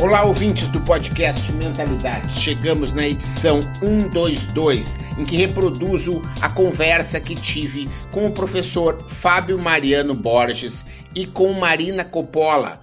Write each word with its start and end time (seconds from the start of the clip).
Olá, 0.00 0.22
ouvintes 0.22 0.68
do 0.68 0.80
podcast 0.82 1.52
Mentalidade. 1.54 2.32
Chegamos 2.32 2.94
na 2.94 3.04
edição 3.04 3.60
122, 3.60 4.96
em 5.18 5.24
que 5.24 5.36
reproduzo 5.36 6.22
a 6.40 6.48
conversa 6.48 7.20
que 7.20 7.34
tive 7.34 7.88
com 8.12 8.24
o 8.24 8.30
professor 8.30 8.96
Fábio 9.08 9.58
Mariano 9.58 10.14
Borges 10.14 10.86
e 11.16 11.26
com 11.26 11.52
Marina 11.52 12.04
Coppola, 12.04 12.80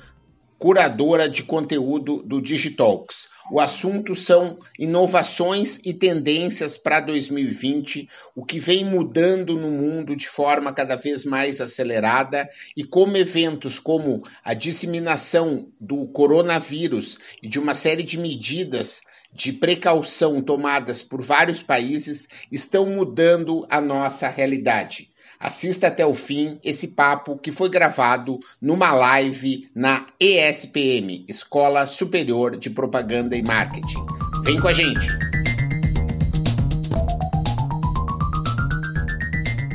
curadora 0.59 1.30
de 1.30 1.41
conteúdo 1.44 2.22
do 2.22 2.41
Digitalks. 2.41 3.30
O 3.52 3.59
assunto 3.59 4.16
são 4.16 4.57
inovações 4.77 5.80
e 5.86 5.94
tendências 5.94 6.80
para 6.80 7.00
2020, 7.00 8.09
o 8.36 8.44
que 8.44 8.59
vem 8.59 8.84
mudando 8.84 9.55
no 9.55 9.70
mundo 9.70 10.16
de 10.16 10.27
forma 10.27 10.73
cada 10.73 10.95
vez 10.95 11.23
mais 11.23 11.62
acelerada 11.62 12.50
e 12.76 12.84
como 12.84 13.16
eventos 13.16 13.77
como 13.77 14.27
a 14.44 14.55
disseminação 14.55 15.72
do 15.80 16.08
coronavírus 16.08 17.20
e 17.44 17.48
de 17.48 17.59
uma 17.59 17.76
série 17.76 18.02
de 18.02 18.17
medidas 18.17 19.02
de 19.31 19.53
precaução 19.53 20.41
tomadas 20.41 21.03
por 21.03 21.22
vários 21.22 21.62
países 21.62 22.27
estão 22.52 22.88
mudando 22.88 23.67
a 23.70 23.80
nossa 23.80 24.27
realidade. 24.27 25.12
Assista 25.45 25.90
até 25.90 26.04
o 26.04 26.16
fim 26.16 26.59
esse 26.63 26.88
papo 26.88 27.38
que 27.38 27.52
foi 27.52 27.70
gravado 27.70 28.40
numa 28.59 28.91
live 28.91 29.70
na 29.76 30.08
ESPM, 30.20 31.23
Escola 31.27 31.86
Superior 31.86 32.58
de 32.58 32.72
Propaganda 32.72 33.38
e 33.38 33.44
Marketing. 33.44 34.03
Vem 34.44 34.59
com 34.59 34.67
a 34.67 34.73
gente! 34.73 35.08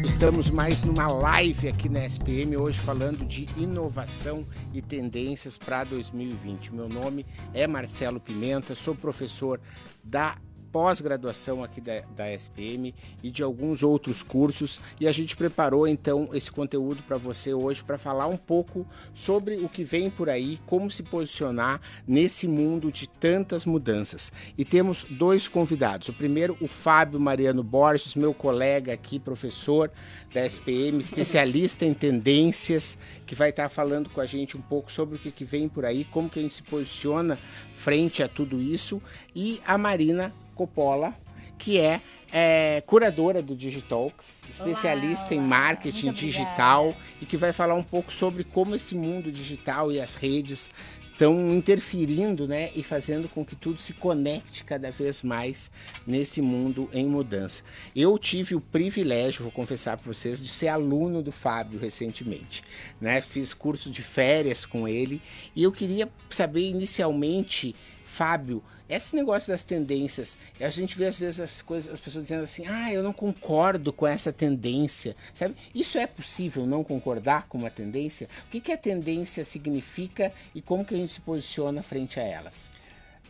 Estamos 0.05 0.51
mais 0.51 0.83
numa 0.83 1.07
live 1.07 1.69
aqui 1.69 1.89
na 1.89 2.05
SPM, 2.05 2.57
hoje 2.57 2.81
falando 2.81 3.25
de 3.25 3.49
inovação 3.57 4.45
e 4.75 4.83
tendências 4.83 5.57
para 5.57 5.85
2020. 5.85 6.75
Meu 6.75 6.89
nome 6.89 7.25
é 7.55 7.69
Marcelo 7.69 8.19
Pimenta, 8.19 8.75
sou 8.75 8.97
professor 8.97 9.61
da 10.03 10.37
pós-graduação 10.73 11.63
aqui 11.63 11.81
da, 11.81 12.01
da 12.15 12.33
SPM 12.33 12.95
e 13.23 13.31
de 13.31 13.43
alguns 13.43 13.83
outros 13.83 14.23
cursos. 14.23 14.81
E 15.01 15.07
a 15.07 15.13
gente 15.13 15.37
preparou 15.37 15.87
então 15.87 16.29
esse 16.33 16.51
conteúdo 16.51 17.03
para 17.03 17.17
você 17.17 17.53
hoje 17.53 17.83
para 17.83 17.99
falar 17.99 18.27
um 18.27 18.37
pouco 18.37 18.87
sobre 19.13 19.57
o 19.57 19.69
que 19.69 19.85
vem 19.85 20.11
por 20.11 20.29
aí, 20.29 20.59
como 20.67 20.91
se 20.91 21.03
posicionar 21.03 21.81
nesse 22.07 22.47
mundo 22.47 22.91
de 22.91 23.09
tantas 23.09 23.65
mudanças. 23.65 24.33
E 24.57 24.65
temos 24.65 25.05
dois 25.05 25.49
convidados. 25.49 26.09
O 26.09 26.13
primeiro, 26.13 26.57
o 26.61 26.69
Fábio 26.69 27.21
Mariano 27.21 27.63
Borges, 27.63 28.15
meu 28.15 28.33
colega 28.33 28.93
aqui, 28.93 29.19
professor 29.19 29.91
da 30.33 30.47
SPM, 30.47 30.99
especialista 30.99 31.85
em 31.85 31.95
tendências, 31.95 32.97
que 33.27 33.35
vai 33.35 33.51
estar 33.51 33.69
falando 33.69 34.09
com 34.11 34.21
a 34.21 34.27
gente 34.27 34.57
um 34.57 34.63
pouco 34.63 34.91
sobre 34.91 35.17
o 35.17 35.19
que, 35.19 35.31
que 35.31 35.45
vem 35.45 35.69
por 35.69 35.85
aí, 35.85 36.05
como 36.05 36.31
que 36.31 36.39
a 36.39 36.43
gente 36.43 36.55
se 36.55 36.63
posiciona 36.63 37.39
frente 37.75 38.23
a 38.23 38.29
tudo 38.29 38.61
isso. 38.61 39.03
E 39.35 39.61
a 39.67 39.77
Marina 39.77 40.33
Coppola, 40.61 41.17
que 41.57 41.79
é, 41.79 42.03
é, 42.31 42.83
curadora 42.87 43.41
do 43.41 43.57
Digitalks, 43.57 44.43
especialista 44.51 45.33
olá, 45.33 45.37
olá. 45.37 45.47
em 45.47 45.49
marketing 45.49 46.13
digital 46.13 46.95
e 47.19 47.25
que 47.25 47.35
vai 47.39 47.51
falar 47.51 47.75
um 47.75 47.83
pouco 47.83 48.13
sobre 48.13 48.45
como 48.45 48.75
esse 48.75 48.95
mundo 48.95 49.33
digital 49.33 49.91
e 49.91 49.99
as 49.99 50.17
redes 50.17 50.69
estão 51.11 51.55
interferindo 51.55 52.47
né, 52.47 52.71
e 52.75 52.83
fazendo 52.83 53.27
com 53.27 53.43
que 53.43 53.57
tudo 53.57 53.81
se 53.81 53.95
conecte 53.95 54.65
cada 54.65 54.91
vez 54.91 55.23
mais 55.23 55.71
nesse 56.07 56.43
mundo 56.43 56.91
em 56.93 57.07
mudança. 57.07 57.63
Eu 57.97 58.19
tive 58.19 58.55
o 58.55 58.61
privilégio, 58.61 59.45
vou 59.45 59.53
confessar 59.53 59.97
para 59.97 60.13
vocês, 60.13 60.43
de 60.43 60.49
ser 60.49 60.69
aluno 60.69 61.23
do 61.23 61.33
Fábio 61.33 61.81
recentemente. 61.81 62.63
Né? 63.01 63.23
Fiz 63.23 63.55
curso 63.55 63.91
de 63.91 64.03
férias 64.03 64.67
com 64.67 64.87
ele 64.87 65.23
e 65.57 65.63
eu 65.63 65.73
queria 65.73 66.07
saber 66.29 66.69
inicialmente, 66.69 67.75
Fábio, 68.05 68.63
esse 68.91 69.15
negócio 69.15 69.53
das 69.53 69.65
tendências, 69.65 70.37
a 70.61 70.69
gente 70.71 70.99
vê 70.99 71.07
às 71.07 71.19
vezes 71.19 71.41
as 71.41 71.63
coisas, 71.63 71.93
as 71.93 72.01
pessoas 72.01 72.25
dizendo 72.25 72.43
assim, 72.43 72.67
ah, 72.67 72.93
eu 72.93 73.03
não 73.03 73.13
concordo 73.13 73.93
com 73.93 74.07
essa 74.07 74.33
tendência, 74.33 75.17
sabe? 75.33 75.55
Isso 75.75 75.97
é 75.97 76.07
possível 76.07 76.67
não 76.67 76.83
concordar 76.83 77.47
com 77.49 77.59
uma 77.59 77.71
tendência? 77.71 78.29
O 78.47 78.51
que, 78.51 78.61
que 78.61 78.73
a 78.73 78.77
tendência 78.77 79.45
significa 79.45 80.33
e 80.55 80.61
como 80.61 80.85
que 80.85 80.95
a 80.95 80.99
gente 80.99 81.13
se 81.13 81.21
posiciona 81.21 81.83
frente 81.83 82.19
a 82.19 82.23
elas? 82.23 82.71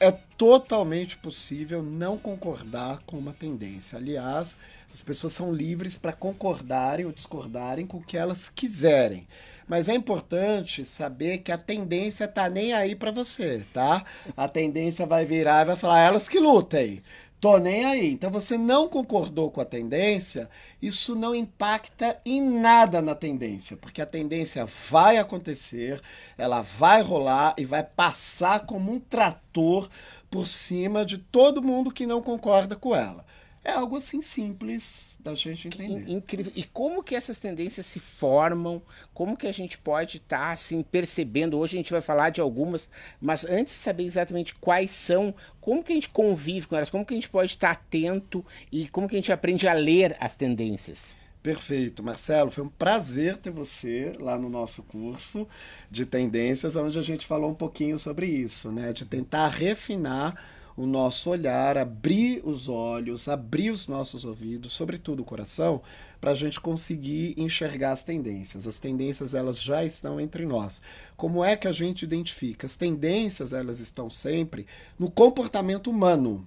É 0.02 0.10
totalmente 0.10 1.18
possível 1.18 1.82
não 1.82 2.16
concordar 2.16 3.02
com 3.04 3.18
uma 3.18 3.34
tendência. 3.34 3.98
Aliás, 3.98 4.56
as 4.90 5.02
pessoas 5.02 5.34
são 5.34 5.52
livres 5.52 5.98
para 5.98 6.10
concordarem 6.10 7.04
ou 7.04 7.12
discordarem 7.12 7.86
com 7.86 7.98
o 7.98 8.02
que 8.02 8.16
elas 8.16 8.48
quiserem. 8.48 9.28
Mas 9.68 9.90
é 9.90 9.94
importante 9.94 10.86
saber 10.86 11.38
que 11.38 11.52
a 11.52 11.58
tendência 11.58 12.26
tá 12.26 12.48
nem 12.48 12.72
aí 12.72 12.96
para 12.96 13.10
você, 13.10 13.62
tá? 13.74 14.02
A 14.34 14.48
tendência 14.48 15.04
vai 15.04 15.26
virar 15.26 15.62
e 15.62 15.66
vai 15.66 15.76
falar, 15.76 16.00
elas 16.00 16.26
que 16.28 16.38
lutem. 16.38 17.02
Tô 17.40 17.56
nem 17.56 17.86
aí. 17.86 18.12
Então 18.12 18.30
você 18.30 18.58
não 18.58 18.86
concordou 18.86 19.50
com 19.50 19.62
a 19.62 19.64
tendência, 19.64 20.48
isso 20.80 21.16
não 21.16 21.34
impacta 21.34 22.20
em 22.24 22.42
nada 22.42 23.00
na 23.00 23.14
tendência, 23.14 23.78
porque 23.78 24.02
a 24.02 24.06
tendência 24.06 24.66
vai 24.90 25.16
acontecer, 25.16 26.02
ela 26.36 26.60
vai 26.60 27.00
rolar 27.00 27.54
e 27.56 27.64
vai 27.64 27.82
passar 27.82 28.66
como 28.66 28.92
um 28.92 29.00
trator 29.00 29.88
por 30.30 30.46
cima 30.46 31.04
de 31.04 31.16
todo 31.16 31.62
mundo 31.62 31.90
que 31.90 32.06
não 32.06 32.20
concorda 32.20 32.76
com 32.76 32.94
ela. 32.94 33.24
É 33.62 33.72
algo 33.72 33.96
assim 33.96 34.22
simples 34.22 35.18
da 35.20 35.34
gente 35.34 35.68
entender. 35.68 36.10
Incrível. 36.10 36.50
E 36.56 36.64
como 36.64 37.02
que 37.02 37.14
essas 37.14 37.38
tendências 37.38 37.86
se 37.86 38.00
formam? 38.00 38.80
Como 39.12 39.36
que 39.36 39.46
a 39.46 39.52
gente 39.52 39.76
pode 39.76 40.16
estar 40.16 40.38
tá, 40.38 40.52
assim 40.52 40.82
percebendo? 40.82 41.58
Hoje 41.58 41.76
a 41.76 41.78
gente 41.78 41.92
vai 41.92 42.00
falar 42.00 42.30
de 42.30 42.40
algumas, 42.40 42.88
mas 43.20 43.44
antes 43.44 43.74
de 43.74 43.80
saber 43.80 44.04
exatamente 44.04 44.54
quais 44.54 44.90
são, 44.90 45.34
como 45.60 45.84
que 45.84 45.92
a 45.92 45.94
gente 45.94 46.08
convive 46.08 46.66
com 46.66 46.76
elas? 46.76 46.88
Como 46.88 47.04
que 47.04 47.12
a 47.12 47.16
gente 47.16 47.28
pode 47.28 47.52
estar 47.52 47.74
tá 47.74 47.80
atento 47.80 48.44
e 48.72 48.88
como 48.88 49.06
que 49.06 49.14
a 49.14 49.18
gente 49.18 49.32
aprende 49.32 49.68
a 49.68 49.74
ler 49.74 50.16
as 50.18 50.34
tendências? 50.34 51.14
Perfeito, 51.42 52.02
Marcelo. 52.02 52.50
Foi 52.50 52.64
um 52.64 52.68
prazer 52.68 53.36
ter 53.38 53.50
você 53.50 54.12
lá 54.18 54.38
no 54.38 54.48
nosso 54.48 54.82
curso 54.82 55.48
de 55.90 56.04
tendências, 56.04 56.76
onde 56.76 56.98
a 56.98 57.02
gente 57.02 57.26
falou 57.26 57.50
um 57.50 57.54
pouquinho 57.54 57.98
sobre 57.98 58.26
isso, 58.26 58.70
né? 58.70 58.92
De 58.92 59.06
tentar 59.06 59.48
refinar 59.48 60.34
o 60.76 60.86
nosso 60.86 61.30
olhar, 61.30 61.76
abrir 61.76 62.40
os 62.44 62.68
olhos, 62.68 63.28
abrir 63.28 63.70
os 63.70 63.86
nossos 63.86 64.24
ouvidos, 64.24 64.72
sobretudo 64.72 65.20
o 65.20 65.24
coração, 65.24 65.82
para 66.20 66.32
a 66.32 66.34
gente 66.34 66.60
conseguir 66.60 67.34
enxergar 67.36 67.92
as 67.92 68.04
tendências. 68.04 68.66
As 68.66 68.78
tendências 68.78 69.34
elas 69.34 69.60
já 69.60 69.84
estão 69.84 70.20
entre 70.20 70.44
nós. 70.46 70.80
Como 71.16 71.44
é 71.44 71.56
que 71.56 71.68
a 71.68 71.72
gente 71.72 72.02
identifica? 72.02 72.66
As 72.66 72.76
tendências 72.76 73.52
elas 73.52 73.80
estão 73.80 74.10
sempre 74.10 74.66
no 74.98 75.10
comportamento 75.10 75.90
humano. 75.90 76.46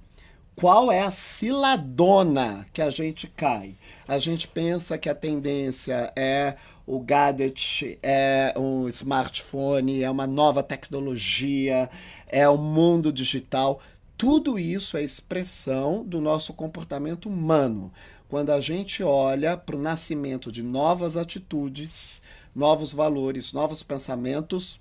Qual 0.55 0.91
é 0.91 1.01
a 1.01 1.09
ciladona 1.09 2.67
que 2.71 2.81
a 2.81 2.91
gente 2.91 3.27
cai? 3.27 3.75
A 4.07 4.19
gente 4.19 4.47
pensa 4.47 4.99
que 4.99 5.09
a 5.09 5.15
tendência 5.15 6.13
é 6.15 6.55
o 6.85 6.99
gadget, 6.99 7.97
é 8.03 8.53
um 8.57 8.87
smartphone, 8.87 10.03
é 10.03 10.11
uma 10.11 10.27
nova 10.27 10.61
tecnologia, 10.61 11.89
é 12.27 12.47
o 12.47 12.57
mundo 12.57 13.11
digital. 13.11 13.79
Tudo 14.17 14.57
isso 14.57 14.95
é 14.95 15.03
expressão 15.03 16.03
do 16.03 16.21
nosso 16.21 16.53
comportamento 16.53 17.27
humano. 17.27 17.91
Quando 18.29 18.51
a 18.51 18.59
gente 18.59 19.03
olha 19.03 19.57
para 19.57 19.75
o 19.75 19.81
nascimento 19.81 20.51
de 20.51 20.63
novas 20.63 21.17
atitudes, 21.17 22.21
novos 22.55 22.93
valores, 22.93 23.53
novos 23.53 23.83
pensamentos, 23.83 24.79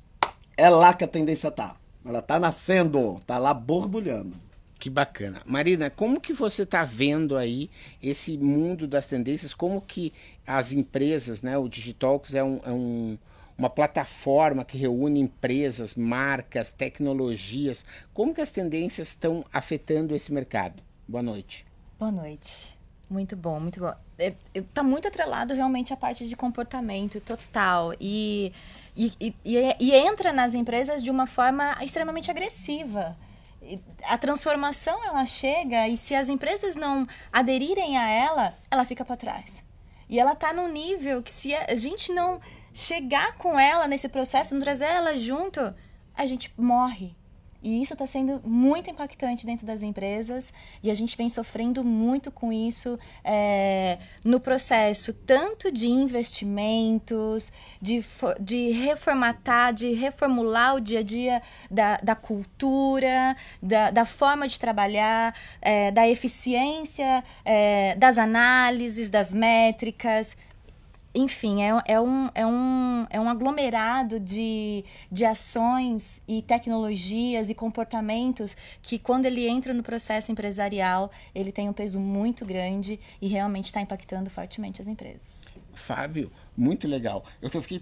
é 0.56 0.68
lá 0.68 0.94
que 0.94 1.04
a 1.04 1.08
tendência 1.08 1.48
está. 1.48 1.76
Ela 2.04 2.18
está 2.18 2.38
nascendo, 2.38 3.18
está 3.18 3.38
lá 3.38 3.54
borbulhando. 3.54 4.36
Que 4.78 4.90
bacana. 4.90 5.40
Marina, 5.44 5.88
como 5.90 6.20
que 6.20 6.32
você 6.32 6.62
está 6.62 6.84
vendo 6.84 7.36
aí 7.36 7.70
esse 8.02 8.36
mundo 8.36 8.88
das 8.88 9.06
tendências? 9.06 9.54
Como 9.54 9.80
que 9.80 10.12
as 10.44 10.72
empresas, 10.72 11.40
né? 11.40 11.56
O 11.56 11.68
Digitalks 11.68 12.34
é 12.34 12.42
um, 12.42 12.60
é 12.64 12.72
um 12.72 13.16
uma 13.62 13.70
plataforma 13.70 14.64
que 14.64 14.76
reúne 14.76 15.20
empresas, 15.20 15.94
marcas, 15.94 16.72
tecnologias. 16.72 17.84
Como 18.12 18.34
que 18.34 18.40
as 18.40 18.50
tendências 18.50 19.08
estão 19.08 19.44
afetando 19.52 20.16
esse 20.16 20.32
mercado? 20.32 20.82
Boa 21.06 21.22
noite. 21.22 21.64
Boa 21.96 22.10
noite. 22.10 22.76
Muito 23.08 23.36
bom, 23.36 23.60
muito 23.60 23.78
bom. 23.78 23.94
É, 24.18 24.34
é, 24.52 24.82
muito 24.82 25.06
atrelado 25.06 25.54
realmente 25.54 25.92
à 25.92 25.96
parte 25.96 26.26
de 26.26 26.34
comportamento 26.34 27.20
total. 27.20 27.94
E, 28.00 28.52
e, 28.96 29.12
e, 29.20 29.76
e 29.78 29.92
entra 29.94 30.32
nas 30.32 30.54
empresas 30.54 31.00
de 31.00 31.10
uma 31.10 31.26
forma 31.26 31.76
extremamente 31.84 32.30
agressiva 32.30 33.16
a 34.02 34.18
transformação 34.18 35.04
ela 35.04 35.24
chega 35.24 35.86
e 35.86 35.96
se 35.96 36.16
as 36.16 36.28
empresas 36.28 36.74
não 36.74 37.06
aderirem 37.32 37.96
a 37.96 38.08
ela, 38.08 38.58
ela 38.68 38.84
fica 38.84 39.04
para 39.04 39.16
trás. 39.16 39.64
E 40.08 40.18
ela 40.18 40.32
está 40.32 40.52
num 40.52 40.66
nível 40.66 41.22
que 41.22 41.30
se 41.30 41.54
a 41.54 41.76
gente 41.76 42.12
não 42.12 42.40
chegar 42.72 43.36
com 43.36 43.58
ela 43.58 43.86
nesse 43.86 44.08
processo, 44.08 44.54
não 44.54 44.60
trazer 44.60 44.86
ela 44.86 45.16
junto, 45.16 45.74
a 46.14 46.26
gente 46.26 46.52
morre. 46.56 47.14
E 47.62 47.80
isso 47.80 47.92
está 47.92 48.06
sendo 48.08 48.40
muito 48.44 48.90
impactante 48.90 49.46
dentro 49.46 49.64
das 49.64 49.84
empresas 49.84 50.52
e 50.82 50.90
a 50.90 50.94
gente 50.94 51.16
vem 51.16 51.28
sofrendo 51.28 51.84
muito 51.84 52.28
com 52.32 52.52
isso 52.52 52.98
é, 53.22 53.98
no 54.24 54.40
processo, 54.40 55.12
tanto 55.12 55.70
de 55.70 55.88
investimentos, 55.88 57.52
de, 57.80 58.04
de 58.40 58.70
reformatar, 58.70 59.72
de 59.72 59.92
reformular 59.92 60.74
o 60.74 60.80
dia 60.80 60.98
a 60.98 61.02
dia 61.04 61.40
da, 61.70 61.98
da 61.98 62.16
cultura, 62.16 63.36
da, 63.62 63.92
da 63.92 64.04
forma 64.04 64.48
de 64.48 64.58
trabalhar, 64.58 65.32
é, 65.60 65.92
da 65.92 66.08
eficiência 66.08 67.22
é, 67.44 67.94
das 67.94 68.18
análises, 68.18 69.08
das 69.08 69.32
métricas 69.32 70.36
enfim, 71.14 71.62
é, 71.62 71.70
é, 71.86 72.00
um, 72.00 72.30
é, 72.34 72.46
um, 72.46 73.06
é 73.10 73.20
um 73.20 73.28
aglomerado 73.28 74.18
de, 74.18 74.84
de 75.10 75.24
ações 75.24 76.22
e 76.26 76.40
tecnologias 76.40 77.50
e 77.50 77.54
comportamentos 77.54 78.56
que, 78.80 78.98
quando 78.98 79.26
ele 79.26 79.46
entra 79.46 79.74
no 79.74 79.82
processo 79.82 80.32
empresarial, 80.32 81.10
ele 81.34 81.52
tem 81.52 81.68
um 81.68 81.72
peso 81.72 82.00
muito 82.00 82.46
grande 82.46 82.98
e 83.20 83.28
realmente 83.28 83.66
está 83.66 83.80
impactando 83.80 84.30
fortemente 84.30 84.80
as 84.80 84.88
empresas. 84.88 85.42
Fábio, 85.82 86.30
muito 86.56 86.86
legal. 86.86 87.24
Eu 87.40 87.50
tô, 87.50 87.60
fiquei 87.60 87.80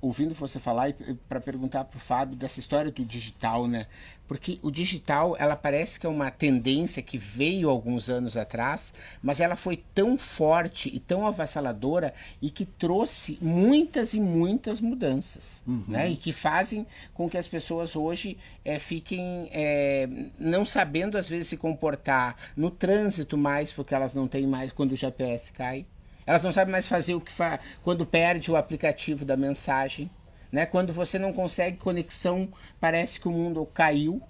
ouvindo 0.00 0.34
você 0.34 0.58
falar 0.58 0.92
para 1.28 1.40
perguntar 1.40 1.84
para 1.84 1.96
o 1.96 2.00
Fábio 2.00 2.36
dessa 2.36 2.60
história 2.60 2.90
do 2.90 3.04
digital, 3.04 3.66
né? 3.66 3.86
Porque 4.28 4.60
o 4.62 4.70
digital, 4.70 5.34
ela 5.38 5.56
parece 5.56 5.98
que 5.98 6.06
é 6.06 6.08
uma 6.08 6.30
tendência 6.30 7.02
que 7.02 7.18
veio 7.18 7.68
alguns 7.68 8.08
anos 8.08 8.36
atrás, 8.36 8.94
mas 9.20 9.40
ela 9.40 9.56
foi 9.56 9.82
tão 9.92 10.16
forte 10.16 10.88
e 10.94 11.00
tão 11.00 11.26
avassaladora 11.26 12.14
e 12.40 12.50
que 12.50 12.64
trouxe 12.64 13.38
muitas 13.40 14.14
e 14.14 14.20
muitas 14.20 14.80
mudanças, 14.80 15.62
uhum. 15.66 15.84
né? 15.88 16.10
E 16.10 16.16
que 16.16 16.30
fazem 16.30 16.86
com 17.12 17.28
que 17.28 17.38
as 17.38 17.48
pessoas 17.48 17.96
hoje 17.96 18.36
é, 18.64 18.78
fiquem 18.78 19.48
é, 19.50 20.08
não 20.38 20.64
sabendo 20.64 21.18
às 21.18 21.28
vezes 21.28 21.48
se 21.48 21.56
comportar 21.56 22.36
no 22.56 22.70
trânsito 22.70 23.36
mais, 23.36 23.72
porque 23.72 23.94
elas 23.94 24.14
não 24.14 24.28
têm 24.28 24.46
mais 24.46 24.70
quando 24.70 24.92
o 24.92 24.96
GPS 24.96 25.50
cai. 25.50 25.86
Elas 26.26 26.42
não 26.42 26.52
sabem 26.52 26.72
mais 26.72 26.86
fazer 26.86 27.14
o 27.14 27.20
que 27.20 27.32
faz 27.32 27.60
quando 27.82 28.06
perde 28.06 28.50
o 28.50 28.56
aplicativo 28.56 29.24
da 29.24 29.36
mensagem. 29.36 30.10
Né? 30.50 30.66
Quando 30.66 30.92
você 30.92 31.18
não 31.18 31.32
consegue 31.32 31.76
conexão, 31.76 32.48
parece 32.80 33.20
que 33.20 33.28
o 33.28 33.32
mundo 33.32 33.64
caiu. 33.66 34.22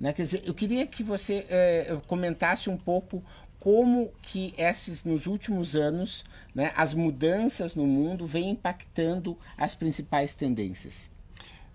Né? 0.00 0.12
Quer 0.12 0.22
dizer, 0.22 0.42
eu 0.44 0.54
queria 0.54 0.86
que 0.86 1.02
você 1.02 1.46
é, 1.48 1.96
comentasse 2.06 2.68
um 2.68 2.76
pouco 2.76 3.22
como 3.58 4.12
que 4.22 4.54
esses 4.56 5.04
nos 5.04 5.26
últimos 5.26 5.74
anos, 5.74 6.24
né, 6.54 6.72
as 6.76 6.94
mudanças 6.94 7.74
no 7.74 7.86
mundo 7.86 8.26
vêm 8.26 8.50
impactando 8.50 9.36
as 9.56 9.74
principais 9.74 10.34
tendências. 10.34 11.10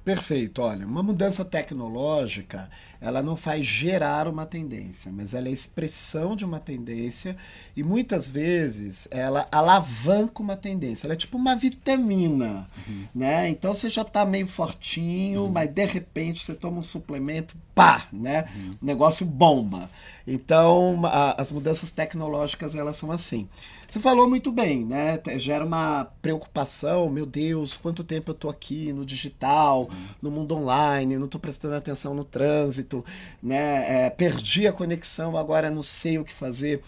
Perfeito. 0.04 0.62
Olha, 0.62 0.86
uma 0.86 1.02
mudança 1.02 1.46
tecnológica, 1.46 2.70
ela 3.00 3.24
não 3.24 3.38
faz 3.38 3.66
gerar 3.66 4.28
uma 4.28 4.46
tendência, 4.46 5.12
mas 5.12 5.34
ela 5.34 5.48
é 5.48 5.52
expressão 5.52 6.36
de 6.36 6.44
uma 6.44 6.60
tendência 6.60 7.38
e 7.76 7.84
muitas 7.84 8.30
vezes 8.30 9.08
ela 9.10 9.48
alavanca 9.50 10.42
uma 10.42 10.58
tendência. 10.58 11.08
Ela 11.08 11.14
é 11.14 11.18
tipo 11.18 11.38
uma 11.38 11.56
vitamina, 11.56 12.68
uhum. 12.86 13.08
né? 13.16 13.50
Então 13.50 13.74
você 13.74 13.90
já 13.90 14.02
está 14.02 14.26
meio 14.26 14.48
fortinho, 14.48 15.44
uhum. 15.44 15.52
mas 15.52 15.70
de 15.70 15.86
repente 15.86 16.44
você 16.44 16.54
toma 16.54 16.80
um 16.80 16.84
suplemento, 16.84 17.56
pá, 17.74 18.08
né? 18.12 18.46
Uhum. 18.56 18.78
O 18.82 18.86
negócio 18.86 19.26
bomba. 19.26 19.90
Então, 20.26 21.02
a, 21.06 21.42
as 21.42 21.52
mudanças 21.52 21.92
tecnológicas, 21.92 22.76
elas 22.76 22.96
são 22.96 23.12
assim. 23.12 23.48
Você 23.88 24.00
falou 24.00 24.28
muito 24.28 24.52
bem, 24.52 24.86
né? 24.86 25.22
Gera 25.38 25.66
uma 25.66 26.06
preocupação, 26.22 27.10
meu 27.10 27.26
Deus, 27.26 27.76
quanto 27.76 28.04
tempo 28.04 28.32
eu 28.32 28.34
estou 28.34 28.50
aqui 28.50 28.92
no 28.94 29.06
digital, 29.06 29.90
no 30.22 30.32
mundo 30.32 30.56
online, 30.56 31.18
não 31.18 31.26
estou 31.26 31.40
prestando 31.40 31.76
atenção 31.76 32.14
no 32.16 32.24
trânsito, 32.24 33.04
né? 33.42 34.06
É, 34.06 34.10
perdi 34.10 34.66
a 34.66 34.74
conexão, 34.74 35.38
agora 35.38 35.70
não 35.70 35.84
sei 35.84 36.18
o 36.18 36.26
que 36.26 36.34
fazer. 36.34 36.82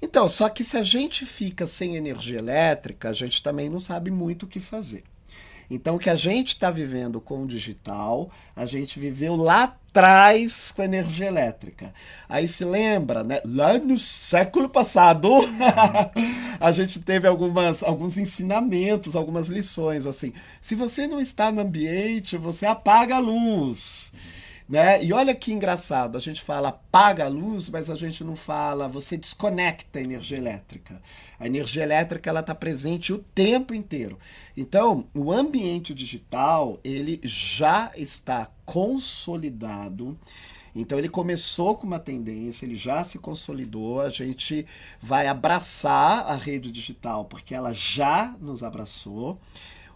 Então, 0.00 0.28
só 0.28 0.48
que 0.48 0.64
se 0.64 0.76
a 0.76 0.82
gente 0.82 1.26
fica 1.26 1.66
sem 1.66 1.96
energia 1.96 2.38
elétrica, 2.38 3.10
a 3.10 3.12
gente 3.12 3.42
também 3.42 3.68
não 3.68 3.80
sabe 3.80 4.10
muito 4.10 4.44
o 4.44 4.48
que 4.48 4.60
fazer. 4.60 5.04
Então, 5.70 5.96
o 5.96 5.98
que 5.98 6.08
a 6.08 6.16
gente 6.16 6.48
está 6.48 6.70
vivendo 6.70 7.20
com 7.20 7.42
o 7.42 7.46
digital, 7.46 8.30
a 8.56 8.64
gente 8.64 8.98
viveu 8.98 9.36
lá 9.36 9.64
atrás 9.64 10.72
com 10.72 10.82
a 10.82 10.84
energia 10.84 11.26
elétrica. 11.26 11.92
Aí 12.28 12.48
se 12.48 12.64
lembra, 12.64 13.22
né? 13.22 13.40
Lá 13.44 13.76
no 13.78 13.98
século 13.98 14.68
passado, 14.68 15.28
a 16.58 16.72
gente 16.72 17.00
teve 17.00 17.28
algumas, 17.28 17.82
alguns 17.82 18.16
ensinamentos, 18.16 19.14
algumas 19.14 19.48
lições, 19.48 20.06
assim. 20.06 20.32
Se 20.60 20.74
você 20.74 21.06
não 21.06 21.20
está 21.20 21.52
no 21.52 21.60
ambiente, 21.60 22.36
você 22.36 22.64
apaga 22.64 23.16
a 23.16 23.20
luz. 23.20 24.12
Né? 24.68 25.02
E 25.02 25.14
olha 25.14 25.34
que 25.34 25.50
engraçado, 25.50 26.18
a 26.18 26.20
gente 26.20 26.42
fala 26.42 26.68
apaga 26.68 27.24
a 27.24 27.28
luz, 27.28 27.70
mas 27.70 27.88
a 27.88 27.94
gente 27.94 28.22
não 28.22 28.36
fala 28.36 28.86
você 28.86 29.16
desconecta 29.16 29.98
a 29.98 30.02
energia 30.02 30.36
elétrica. 30.36 31.00
A 31.40 31.46
energia 31.46 31.82
elétrica 31.82 32.28
ela 32.28 32.40
está 32.40 32.54
presente 32.54 33.10
o 33.10 33.18
tempo 33.18 33.72
inteiro. 33.72 34.18
Então, 34.54 35.06
o 35.14 35.32
ambiente 35.32 35.94
digital 35.94 36.78
ele 36.84 37.18
já 37.22 37.90
está 37.96 38.50
consolidado. 38.66 40.18
Então 40.74 40.98
ele 40.98 41.08
começou 41.08 41.74
com 41.74 41.86
uma 41.86 41.98
tendência, 41.98 42.66
ele 42.66 42.76
já 42.76 43.02
se 43.04 43.18
consolidou, 43.18 44.02
a 44.02 44.10
gente 44.10 44.66
vai 45.00 45.26
abraçar 45.26 46.26
a 46.26 46.36
rede 46.36 46.70
digital 46.70 47.24
porque 47.24 47.54
ela 47.54 47.72
já 47.72 48.36
nos 48.38 48.62
abraçou. 48.62 49.40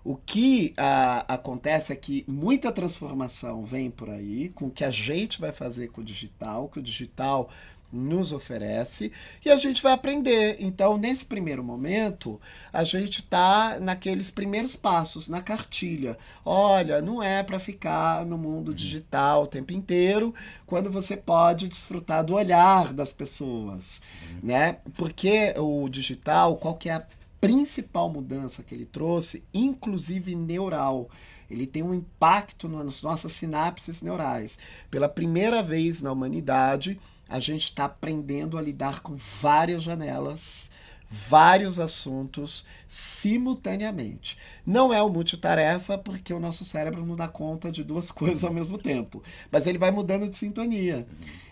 O 0.05 0.17
que 0.17 0.75
a, 0.77 1.35
acontece 1.35 1.93
é 1.93 1.97
que 1.97 2.25
muita 2.27 2.73
transformação 2.73 3.65
vem 3.65 3.91
por 3.91 4.11
aí, 4.11 4.49
com 4.51 4.67
o 4.67 4.71
que 4.71 4.85
a 4.85 4.91
gente 4.91 5.41
vai 5.41 5.53
fazer 5.53 5.89
com 5.89 6.01
o 6.01 6.05
digital, 6.05 6.69
que 6.69 6.79
o 6.79 6.83
digital 6.83 7.49
nos 7.93 8.33
oferece 8.33 9.13
e 9.45 9.51
a 9.51 9.57
gente 9.57 9.83
vai 9.83 9.93
aprender. 9.93 10.57
Então, 10.59 10.97
nesse 10.97 11.25
primeiro 11.25 11.63
momento, 11.63 12.41
a 12.73 12.83
gente 12.83 13.21
está 13.21 13.79
naqueles 13.79 14.31
primeiros 14.31 14.75
passos, 14.75 15.29
na 15.29 15.43
cartilha. 15.43 16.17
Olha, 16.45 17.03
não 17.03 17.23
é 17.23 17.43
para 17.43 17.59
ficar 17.59 18.25
no 18.25 18.39
mundo 18.39 18.75
digital 18.75 19.43
o 19.43 19.47
tempo 19.47 19.73
inteiro, 19.73 20.35
quando 20.65 20.91
você 20.91 21.17
pode 21.17 21.69
desfrutar 21.69 22.25
do 22.25 22.35
olhar 22.35 22.93
das 22.93 23.13
pessoas, 23.13 24.01
né? 24.43 24.79
Porque 24.95 25.55
o 25.59 25.89
digital, 25.89 26.57
qual 26.57 26.75
que 26.75 26.89
é 26.89 26.95
a 26.95 27.07
principal 27.43 28.09
mudança 28.09 28.63
que 28.63 28.73
ele 28.73 28.87
trouxe, 28.87 29.43
inclusive 29.53 30.33
neural. 30.37 31.11
Ele 31.51 31.67
tem 31.67 31.83
um 31.83 31.93
impacto 31.93 32.69
nas 32.69 33.03
nossas 33.03 33.33
sinapses 33.33 34.01
neurais. 34.01 34.57
Pela 34.89 35.09
primeira 35.09 35.61
vez 35.61 36.01
na 36.01 36.13
humanidade, 36.13 37.01
a 37.29 37.41
gente 37.41 37.65
está 37.65 37.87
aprendendo 37.87 38.57
a 38.57 38.63
lidar 38.63 39.01
com 39.01 39.17
várias 39.17 39.83
janelas, 39.83 40.71
vários 41.13 41.79
assuntos 41.79 42.65
simultaneamente. 42.89 44.39
Não 44.65 44.95
é 44.95 45.03
o 45.03 45.11
multitarefa, 45.11 45.99
porque 45.99 46.33
o 46.33 46.41
nosso 46.41 46.65
cérebro 46.65 47.05
não 47.05 47.15
dá 47.15 47.29
conta 47.29 47.71
de 47.71 47.85
duas 47.85 48.11
coisas 48.11 48.43
ao 48.43 48.53
mesmo 48.53 48.79
tempo, 48.79 49.23
mas 49.51 49.67
ele 49.67 49.77
vai 49.77 49.91
mudando 49.91 50.27
de 50.27 50.37
sintonia. 50.39 51.07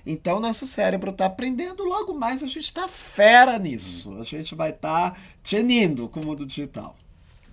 Então, 0.06 0.40
nosso 0.40 0.66
cérebro 0.66 1.10
está 1.10 1.26
aprendendo, 1.26 1.84
logo 1.84 2.14
mais 2.14 2.42
a 2.42 2.46
gente 2.46 2.60
está 2.60 2.88
fera 2.88 3.58
nisso. 3.58 4.16
A 4.18 4.24
gente 4.24 4.54
vai 4.54 4.70
estar 4.70 5.10
tá 5.10 5.16
tinindo 5.42 6.08
com 6.08 6.20
o 6.20 6.24
mundo 6.24 6.46
digital. 6.46 6.96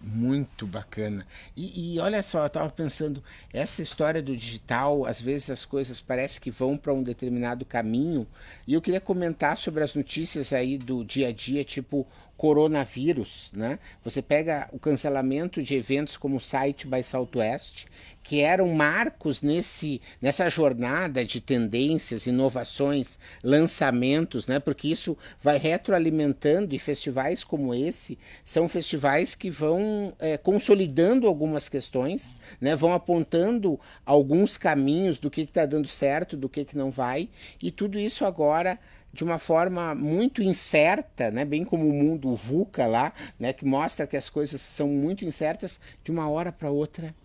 Muito 0.01 0.66
bacana. 0.68 1.25
E, 1.56 1.96
e, 1.96 2.00
olha 2.00 2.22
só, 2.22 2.42
eu 2.42 2.48
estava 2.48 2.70
pensando, 2.70 3.22
essa 3.51 3.82
história 3.82 4.22
do 4.22 4.38
digital, 4.38 5.06
às 5.06 5.20
vezes 5.20 5.50
as 5.50 5.66
coisas 5.66 6.00
parecem 6.00 6.42
que 6.42 6.51
vão 6.51 6.77
para 6.77 6.94
um 6.94 7.04
determinado 7.04 7.66
caminho, 7.66 8.27
e 8.66 8.74
eu 8.74 8.82
queria 8.82 9.01
comentar 9.01 9.58
sobre 9.58 9.84
as 9.84 9.96
notícias 9.96 10.54
aí 10.54 10.77
do 10.77 11.04
dia 11.04 11.30
a 11.30 11.32
dia, 11.32 11.63
tipo 11.63 12.08
coronavírus, 12.38 13.51
né? 13.51 13.79
Você 14.03 14.22
pega 14.22 14.70
o 14.72 14.77
cancelamento 14.77 15.62
de 15.62 15.75
eventos 15.75 16.15
como 16.15 16.38
o 16.38 16.39
Site 16.39 16.88
by 16.88 17.03
Southwest, 17.03 17.88
que 18.24 18.41
eram 18.41 18.70
marcos 18.70 19.41
nesse, 19.41 20.00
nessa 20.22 20.48
jornada 20.50 21.25
de 21.25 21.41
tendências, 21.41 22.27
inovações, 22.27 23.17
lançamentos, 23.44 24.46
né? 24.46 24.60
Porque 24.60 24.88
isso 24.88 25.17
vai 25.41 25.58
retroalimentando 25.58 26.75
e 26.75 26.79
festivais 26.79 27.44
como 27.44 27.74
esse 27.74 28.20
são 28.46 28.70
festivais 28.70 29.34
que 29.34 29.50
vão 29.50 30.13
é, 30.20 30.38
consolidando 30.38 31.25
algumas 31.25 31.67
questões, 31.67 32.36
né? 32.62 32.75
Vão 32.75 32.94
apontando 32.94 33.79
alguns 34.06 34.58
caminhos 34.58 35.17
do 35.17 35.32
que 35.32 35.41
está 35.41 35.65
dando 35.65 35.88
certo, 35.88 36.38
do 36.38 36.48
que, 36.48 36.63
que 36.63 36.77
não 36.77 36.91
vai, 36.91 37.29
e 37.62 37.72
tudo 37.72 37.98
isso 37.98 38.24
agora 38.24 38.77
de 39.12 39.24
uma 39.24 39.38
forma 39.40 39.96
muito 39.96 40.42
incerta, 40.42 41.32
né? 41.32 41.44
bem 41.46 41.64
como 41.64 41.88
o 41.88 41.94
mundo 41.94 42.36
VUCA 42.36 42.86
lá, 42.86 43.14
né? 43.40 43.54
que 43.54 43.66
mostra 43.66 44.06
que 44.06 44.18
as 44.18 44.30
coisas 44.30 44.62
são 44.62 44.88
muito 44.88 45.26
incertas, 45.26 45.80
de 46.04 46.12
uma 46.12 46.30
hora 46.30 46.52
para 46.52 46.70
outra 46.70 47.16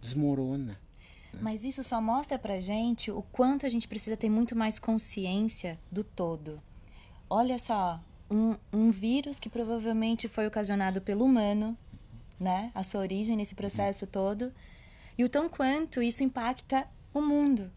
desmorona. 0.00 0.78
Né? 1.32 1.38
Mas 1.40 1.64
isso 1.64 1.84
só 1.84 2.00
mostra 2.00 2.38
para 2.38 2.60
gente 2.60 3.10
o 3.10 3.22
quanto 3.32 3.66
a 3.66 3.68
gente 3.68 3.88
precisa 3.88 4.16
ter 4.16 4.30
muito 4.30 4.56
mais 4.56 4.78
consciência 4.78 5.78
do 5.90 6.02
todo. 6.02 6.60
Olha 7.28 7.58
só, 7.58 8.00
um, 8.30 8.56
um 8.72 8.90
vírus 8.90 9.38
que 9.38 9.50
provavelmente 9.50 10.28
foi 10.28 10.46
ocasionado 10.46 11.00
pelo 11.00 11.24
humano, 11.24 11.76
né? 12.38 12.70
a 12.74 12.82
sua 12.82 13.00
origem 13.00 13.36
nesse 13.36 13.54
processo 13.54 14.06
todo, 14.06 14.52
e 15.18 15.24
o 15.24 15.28
tão 15.28 15.48
quanto 15.48 16.02
isso 16.02 16.22
impacta 16.22 16.86
o 17.12 17.20
mundo 17.20 17.70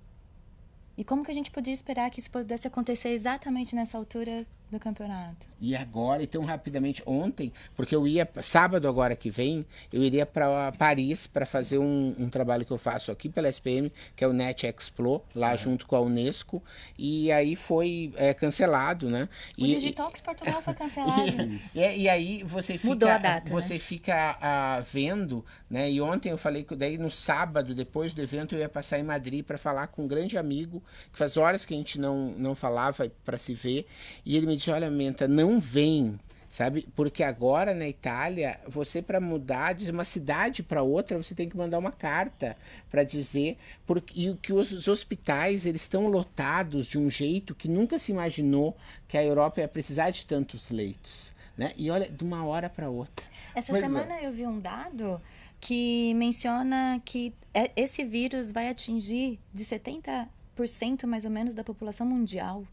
E 0.98 1.04
como 1.04 1.24
que 1.24 1.32
a 1.32 1.34
gente 1.34 1.52
podia 1.52 1.74
esperar 1.74 2.10
que 2.10 2.20
isso 2.20 2.32
pudesse 2.32 2.68
acontecer 2.68 3.10
exatamente 3.10 3.76
nessa 3.76 3.98
altura 3.98 4.46
do 4.76 4.80
campeonato? 4.80 5.48
E 5.60 5.76
agora, 5.76 6.22
então, 6.22 6.44
rapidamente, 6.44 7.02
ontem, 7.06 7.52
porque 7.76 7.96
eu 7.96 8.08
ia, 8.08 8.30
sábado 8.42 8.88
agora 8.88 9.16
que 9.16 9.30
vem, 9.30 9.66
eu 9.92 10.04
iria 10.04 10.26
para 10.26 10.72
Paris 10.74 11.26
para 11.26 11.46
fazer 11.46 11.80
um, 11.80 12.16
um, 12.20 12.30
trabalho 12.30 12.66
que 12.66 12.72
eu 12.72 12.78
faço 12.78 13.12
aqui 13.12 13.30
pela 13.30 13.50
SPM, 13.50 13.92
que 14.16 14.24
é 14.24 14.28
o 14.28 14.34
Net 14.34 14.68
Explo, 14.68 15.24
lá 15.34 15.52
uhum. 15.52 15.58
junto 15.58 15.88
com 15.88 15.96
a 15.96 16.02
Unesco, 16.02 16.62
e 16.98 17.32
aí 17.32 17.56
foi 17.56 18.14
é, 18.16 18.34
cancelado, 18.34 19.10
né? 19.10 19.28
O 19.58 19.66
e, 19.66 19.76
Digitalks 19.76 20.22
Portugal 20.22 20.62
foi 20.62 20.74
cancelado. 20.74 21.16
E, 21.76 21.80
e, 21.80 22.02
e, 22.04 22.10
aí 22.10 22.44
você 22.44 22.74
fica, 22.74 22.88
Mudou 22.88 23.10
a 23.10 23.18
data, 23.18 23.50
você 23.52 23.74
né? 23.74 23.80
fica 23.80 24.38
uh, 24.38 24.84
vendo, 24.92 25.46
né? 25.70 25.90
E 25.90 26.02
ontem 26.02 26.30
eu 26.30 26.38
falei 26.38 26.64
que 26.64 26.76
daí 26.76 26.98
no 26.98 27.10
sábado, 27.10 27.74
depois 27.74 28.14
do 28.14 28.22
evento, 28.22 28.56
eu 28.56 28.60
ia 28.60 28.70
passar 28.70 29.00
em 29.00 29.04
Madrid 29.04 29.44
para 29.44 29.58
falar 29.58 29.88
com 29.88 30.04
um 30.04 30.08
grande 30.08 30.38
amigo 30.38 30.84
que 31.12 31.18
faz 31.18 31.38
horas 31.38 31.66
que 31.66 31.74
a 31.74 31.78
gente 31.78 32.00
não, 32.00 32.34
não 32.38 32.56
falava 32.56 33.10
para 33.24 33.38
se 33.38 33.54
ver. 33.54 33.88
E 34.26 34.36
ele 34.36 34.46
me 34.46 34.56
disse: 34.56 34.65
Olha, 34.72 34.90
Menta, 34.90 35.28
não 35.28 35.60
vem 35.60 36.20
sabe? 36.56 36.88
Porque 36.96 37.22
agora 37.22 37.74
na 37.74 37.88
Itália, 37.88 38.60
você 38.66 39.02
para 39.02 39.20
mudar 39.20 39.74
de 39.74 39.92
uma 39.92 40.06
cidade 40.06 40.64
para 40.64 40.82
outra, 40.82 41.18
você 41.18 41.36
tem 41.36 41.50
que 41.50 41.58
mandar 41.58 41.78
uma 41.78 41.92
carta 41.92 42.56
para 42.90 43.04
dizer 43.04 43.58
porque 43.86 44.36
que 44.42 44.54
os 44.54 44.88
hospitais 44.88 45.66
eles 45.66 45.82
estão 45.82 46.08
lotados 46.08 46.86
de 46.86 46.98
um 46.98 47.10
jeito 47.10 47.54
que 47.54 47.68
nunca 47.68 48.00
se 48.00 48.12
imaginou 48.12 48.78
que 49.08 49.18
a 49.18 49.24
Europa 49.24 49.60
ia 49.60 49.68
precisar 49.68 50.12
de 50.12 50.26
tantos 50.26 50.70
leitos, 50.70 51.34
né? 51.58 51.74
E 51.76 51.92
olha, 51.92 52.10
de 52.10 52.24
uma 52.24 52.46
hora 52.46 52.70
para 52.70 52.90
outra. 52.90 53.26
Essa 53.54 53.74
pois 53.74 53.84
é. 53.84 53.88
semana 53.88 54.20
é. 54.20 54.26
eu 54.26 54.32
vi 54.32 54.48
um 54.48 54.60
dado 54.60 55.22
que 55.60 56.14
menciona 56.14 57.02
que 57.04 57.34
é, 57.54 57.70
esse 57.76 58.06
vírus 58.06 58.52
vai 58.54 58.70
atingir 58.70 59.40
de 59.54 59.64
70 59.64 60.30
cento 60.70 61.06
mais 61.06 61.26
ou 61.26 61.32
menos 61.32 61.54
da 61.54 61.66
população 61.66 62.08
mundial, 62.08 62.66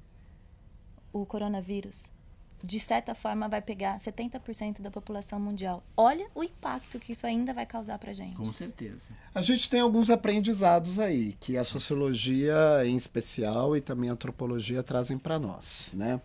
o 1.12 1.26
coronavírus. 1.26 2.10
De 2.64 2.78
certa 2.78 3.12
forma, 3.12 3.48
vai 3.48 3.60
pegar 3.60 3.98
70% 3.98 4.80
da 4.80 4.90
população 4.90 5.40
mundial. 5.40 5.82
Olha 5.96 6.28
o 6.32 6.44
impacto 6.44 7.00
que 7.00 7.10
isso 7.10 7.26
ainda 7.26 7.52
vai 7.52 7.66
causar 7.66 7.98
para 7.98 8.12
gente. 8.12 8.36
Com 8.36 8.52
certeza. 8.52 9.10
A 9.34 9.42
gente 9.42 9.68
tem 9.68 9.80
alguns 9.80 10.10
aprendizados 10.10 11.00
aí, 11.00 11.36
que 11.40 11.58
a 11.58 11.64
sociologia 11.64 12.54
em 12.84 12.96
especial 12.96 13.76
e 13.76 13.80
também 13.80 14.10
a 14.10 14.12
antropologia 14.12 14.80
trazem 14.80 15.18
para 15.18 15.40
nós, 15.40 15.90
né? 15.92 16.20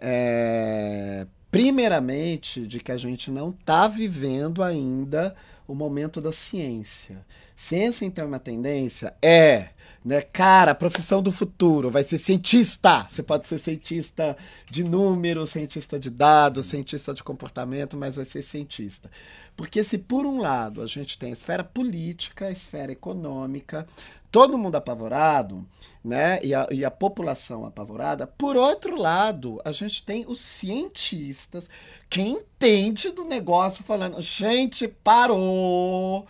É, 0.00 1.26
primeiramente, 1.50 2.66
de 2.66 2.80
que 2.80 2.90
a 2.90 2.96
gente 2.96 3.30
não 3.30 3.50
está 3.50 3.86
vivendo 3.88 4.62
ainda 4.62 5.36
o 5.66 5.74
momento 5.74 6.18
da 6.18 6.32
ciência. 6.32 7.26
Ciência, 7.54 8.06
então, 8.06 8.24
é 8.24 8.28
uma 8.28 8.38
tendência? 8.38 9.14
É 9.20 9.70
né? 10.04 10.22
Cara, 10.22 10.74
profissão 10.74 11.22
do 11.22 11.32
futuro 11.32 11.90
vai 11.90 12.04
ser 12.04 12.18
cientista. 12.18 13.06
Você 13.08 13.22
pode 13.22 13.46
ser 13.46 13.58
cientista 13.58 14.36
de 14.70 14.84
números, 14.84 15.50
cientista 15.50 15.98
de 15.98 16.10
dados, 16.10 16.66
cientista 16.66 17.12
de 17.12 17.22
comportamento, 17.22 17.96
mas 17.96 18.16
vai 18.16 18.24
ser 18.24 18.42
cientista. 18.42 19.10
Porque 19.56 19.82
se 19.82 19.98
por 19.98 20.24
um 20.24 20.40
lado 20.40 20.82
a 20.82 20.86
gente 20.86 21.18
tem 21.18 21.30
a 21.30 21.32
esfera 21.32 21.64
política, 21.64 22.46
a 22.46 22.52
esfera 22.52 22.92
econômica, 22.92 23.86
todo 24.30 24.58
mundo 24.58 24.76
apavorado, 24.76 25.66
né? 26.04 26.38
E 26.42 26.54
a, 26.54 26.66
e 26.70 26.84
a 26.84 26.90
população 26.90 27.66
apavorada, 27.66 28.26
por 28.26 28.56
outro 28.56 28.96
lado, 28.96 29.60
a 29.64 29.72
gente 29.72 30.04
tem 30.04 30.24
os 30.28 30.40
cientistas, 30.40 31.68
quem 32.08 32.34
entende 32.34 33.10
do 33.10 33.24
negócio, 33.24 33.82
falando, 33.82 34.20
gente, 34.22 34.86
parou 34.86 36.26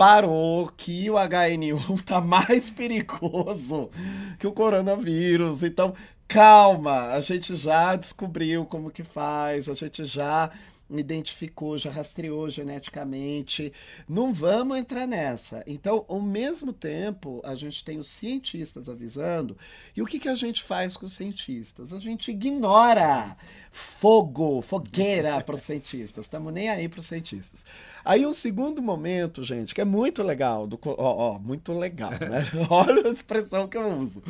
parou 0.00 0.72
que 0.78 1.10
o 1.10 1.16
HN1 1.16 1.94
está 1.96 2.22
mais 2.24 2.70
perigoso 2.70 3.90
que 4.38 4.46
o 4.46 4.52
coronavírus. 4.52 5.62
Então, 5.62 5.92
calma, 6.26 7.08
a 7.08 7.20
gente 7.20 7.54
já 7.54 7.94
descobriu 7.96 8.64
como 8.64 8.90
que 8.90 9.02
faz, 9.02 9.68
a 9.68 9.74
gente 9.74 10.06
já 10.06 10.50
identificou, 10.98 11.78
já 11.78 11.90
rastreou 11.90 12.48
geneticamente. 12.50 13.72
Não 14.08 14.32
vamos 14.32 14.78
entrar 14.78 15.06
nessa. 15.06 15.62
Então, 15.66 16.04
ao 16.08 16.20
mesmo 16.20 16.72
tempo, 16.72 17.40
a 17.44 17.54
gente 17.54 17.84
tem 17.84 17.98
os 17.98 18.08
cientistas 18.08 18.88
avisando. 18.88 19.56
E 19.96 20.02
o 20.02 20.06
que, 20.06 20.18
que 20.18 20.28
a 20.28 20.34
gente 20.34 20.62
faz 20.62 20.96
com 20.96 21.06
os 21.06 21.12
cientistas? 21.12 21.92
A 21.92 22.00
gente 22.00 22.30
ignora 22.30 23.36
fogo, 23.70 24.60
fogueira 24.62 25.40
para 25.44 25.54
os 25.54 25.62
cientistas. 25.62 26.26
Estamos 26.26 26.52
nem 26.52 26.68
aí 26.68 26.88
para 26.88 27.00
os 27.00 27.06
cientistas. 27.06 27.64
Aí 28.04 28.26
um 28.26 28.34
segundo 28.34 28.82
momento, 28.82 29.42
gente, 29.42 29.74
que 29.74 29.80
é 29.80 29.84
muito 29.84 30.22
legal, 30.22 30.66
do, 30.66 30.78
ó, 30.84 31.34
ó 31.34 31.38
muito 31.38 31.72
legal, 31.72 32.10
né? 32.10 32.44
Olha 32.68 33.08
a 33.08 33.12
expressão 33.12 33.68
que 33.68 33.76
eu 33.76 33.86
uso 33.98 34.22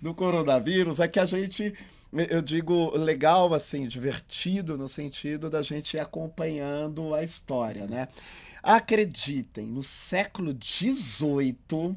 do 0.00 0.14
coronavírus, 0.14 1.00
é 1.00 1.08
que 1.08 1.18
a 1.18 1.24
gente 1.24 1.74
eu 2.30 2.40
digo 2.40 2.96
legal, 2.96 3.52
assim, 3.52 3.88
divertido 3.88 4.78
no 4.78 4.88
sentido 4.88 5.50
da 5.50 5.62
gente 5.62 5.94
ir 5.94 6.00
acompanhando 6.00 7.12
a 7.12 7.24
história, 7.24 7.86
né? 7.86 8.08
Acreditem, 8.62 9.66
no 9.66 9.82
século 9.82 10.56
XVIII 10.56 11.96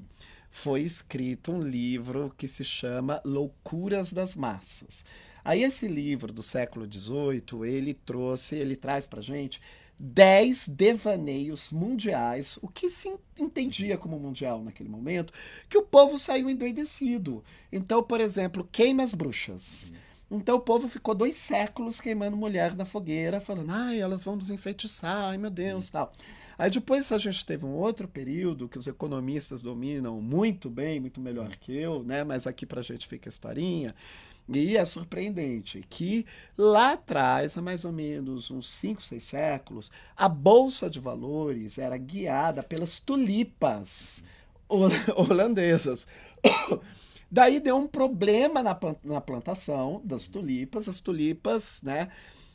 foi 0.50 0.82
escrito 0.82 1.52
um 1.52 1.62
livro 1.62 2.34
que 2.36 2.48
se 2.48 2.64
chama 2.64 3.22
Loucuras 3.24 4.12
das 4.12 4.36
Massas. 4.36 5.06
Aí 5.46 5.64
esse 5.64 5.88
livro 5.88 6.34
do 6.34 6.42
século 6.42 6.92
XVIII, 6.92 7.66
ele 7.72 7.94
trouxe, 7.94 8.56
ele 8.56 8.76
traz 8.76 9.06
para 9.06 9.22
gente 9.22 9.62
dez 10.00 10.68
devaneios 10.68 11.72
mundiais, 11.72 12.58
o 12.62 12.68
que 12.68 12.90
se 12.90 13.16
entendia 13.38 13.98
como 13.98 14.20
mundial 14.20 14.64
naquele 14.64 14.90
momento, 14.90 15.34
que 15.70 15.78
o 15.78 15.84
povo 15.84 16.20
saiu 16.20 16.50
endoidecido. 16.50 17.44
Então, 17.72 18.04
por 18.04 18.20
exemplo, 18.20 18.68
queima 18.72 19.04
as 19.04 19.14
bruxas. 19.14 19.92
Uhum 19.92 20.07
então 20.30 20.58
o 20.58 20.62
povo 20.62 20.88
ficou 20.88 21.16
dois 21.16 21.38
séculos 21.38 22.02
queimando 22.02 22.36
mulher 22.36 22.76
na 22.76 22.86
fogueira, 22.86 23.40
falando, 23.40 23.72
ai, 23.72 24.00
elas 24.00 24.24
vão 24.24 24.36
nos 24.36 24.50
enfeitiçar, 24.50 25.30
ai 25.30 25.38
meu 25.38 25.50
Deus, 25.50 25.90
tal. 25.90 26.12
Aí 26.58 26.72
depois 26.72 27.12
a 27.12 27.18
gente 27.20 27.46
teve 27.46 27.66
um 27.66 27.74
outro 27.74 28.08
período 28.08 28.68
que 28.68 28.80
os 28.80 28.88
economistas 28.88 29.62
dominam 29.62 30.20
muito 30.20 30.70
bem, 30.70 31.00
muito 31.00 31.22
melhor 31.22 31.56
que 31.56 31.72
eu, 31.72 32.04
né? 32.04 32.24
Mas 32.24 32.48
aqui 32.48 32.66
pra 32.66 32.82
gente 32.82 33.08
fica 33.08 33.30
a 33.30 33.32
historinha. 33.32 33.94
E 34.50 34.76
é 34.78 34.84
surpreendente 34.86 35.86
que 35.90 36.26
lá 36.58 36.94
atrás, 36.94 37.58
há 37.58 37.62
mais 37.62 37.86
ou 37.86 37.92
menos 37.92 38.50
uns 38.50 38.70
5, 38.72 39.04
6 39.04 39.24
séculos, 39.24 39.92
a 40.16 40.28
bolsa 40.28 40.90
de 40.90 41.00
valores 41.00 41.78
era 41.78 41.98
guiada 41.98 42.64
pelas 42.64 42.98
tulipas 42.98 44.24
holandesas. 45.16 46.08
Daí 47.30 47.60
deu 47.60 47.76
um 47.76 47.88
problema 47.88 48.64
na, 48.64 48.78
na 49.04 49.22
plantação 49.22 50.02
das 50.04 50.28
tulipas, 50.28 50.88
as 50.88 51.02
tulipas, 51.02 51.82
né? 51.84 52.10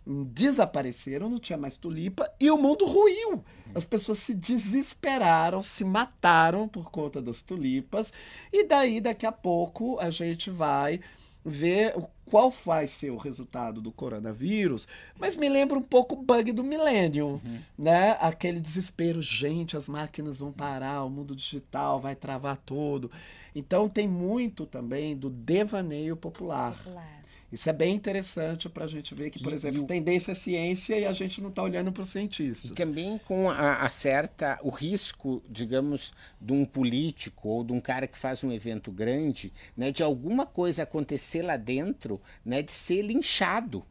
desapareceram, 0.04 1.28
não 1.28 1.38
tinha 1.38 1.56
mais 1.56 1.76
tulipa 1.76 2.28
e 2.40 2.50
o 2.50 2.58
mundo 2.58 2.84
ruiu. 2.84 3.44
As 3.74 3.84
pessoas 3.84 4.18
se 4.18 4.34
desesperaram, 4.34 5.62
se 5.62 5.84
mataram 5.84 6.68
por 6.68 6.90
conta 6.90 7.22
das 7.22 7.42
tulipas 7.42 8.12
e 8.52 8.66
daí 8.66 9.00
daqui 9.00 9.24
a 9.24 9.32
pouco 9.32 9.98
a 10.00 10.10
gente 10.10 10.50
vai 10.50 11.00
ver 11.44 11.94
qual 12.26 12.50
vai 12.64 12.86
ser 12.86 13.10
o 13.10 13.16
resultado 13.16 13.80
do 13.80 13.90
coronavírus, 13.90 14.86
mas 15.18 15.36
me 15.36 15.48
lembra 15.48 15.76
um 15.76 15.82
pouco 15.82 16.14
o 16.14 16.22
bug 16.22 16.52
do 16.52 16.62
milênio, 16.62 17.40
uhum. 17.44 17.60
né? 17.76 18.16
Aquele 18.20 18.60
desespero, 18.60 19.20
gente, 19.20 19.76
as 19.76 19.88
máquinas 19.88 20.38
vão 20.38 20.52
parar, 20.52 21.04
o 21.04 21.10
mundo 21.10 21.34
digital 21.34 22.00
vai 22.00 22.14
travar 22.14 22.56
tudo. 22.58 23.10
Então 23.54 23.88
tem 23.88 24.08
muito 24.08 24.66
também 24.66 25.16
do 25.16 25.28
devaneio 25.30 26.16
popular. 26.16 26.76
popular. 26.76 27.22
Isso 27.52 27.68
é 27.68 27.72
bem 27.72 27.94
interessante 27.94 28.66
para 28.66 28.86
a 28.86 28.88
gente 28.88 29.14
ver 29.14 29.28
que, 29.28 29.38
por 29.42 29.52
e, 29.52 29.54
exemplo, 29.54 29.82
e 29.82 29.84
o... 29.84 29.86
tendência 29.86 30.32
é 30.32 30.34
ciência 30.34 30.98
e 30.98 31.04
a 31.04 31.12
gente 31.12 31.38
não 31.42 31.50
está 31.50 31.62
olhando 31.62 31.92
para 31.92 32.02
os 32.02 32.08
cientistas. 32.08 32.70
E 32.70 32.74
também 32.74 33.18
com 33.18 33.50
a, 33.50 33.76
a, 33.76 33.90
certa, 33.90 34.58
o 34.62 34.70
risco, 34.70 35.42
digamos, 35.50 36.14
de 36.40 36.54
um 36.54 36.64
político 36.64 37.50
ou 37.50 37.62
de 37.62 37.74
um 37.74 37.80
cara 37.80 38.06
que 38.06 38.16
faz 38.16 38.42
um 38.42 38.50
evento 38.50 38.90
grande, 38.90 39.52
né, 39.76 39.92
de 39.92 40.02
alguma 40.02 40.46
coisa 40.46 40.84
acontecer 40.84 41.42
lá 41.42 41.58
dentro, 41.58 42.22
né, 42.42 42.62
de 42.62 42.72
ser 42.72 43.02
linchado 43.02 43.84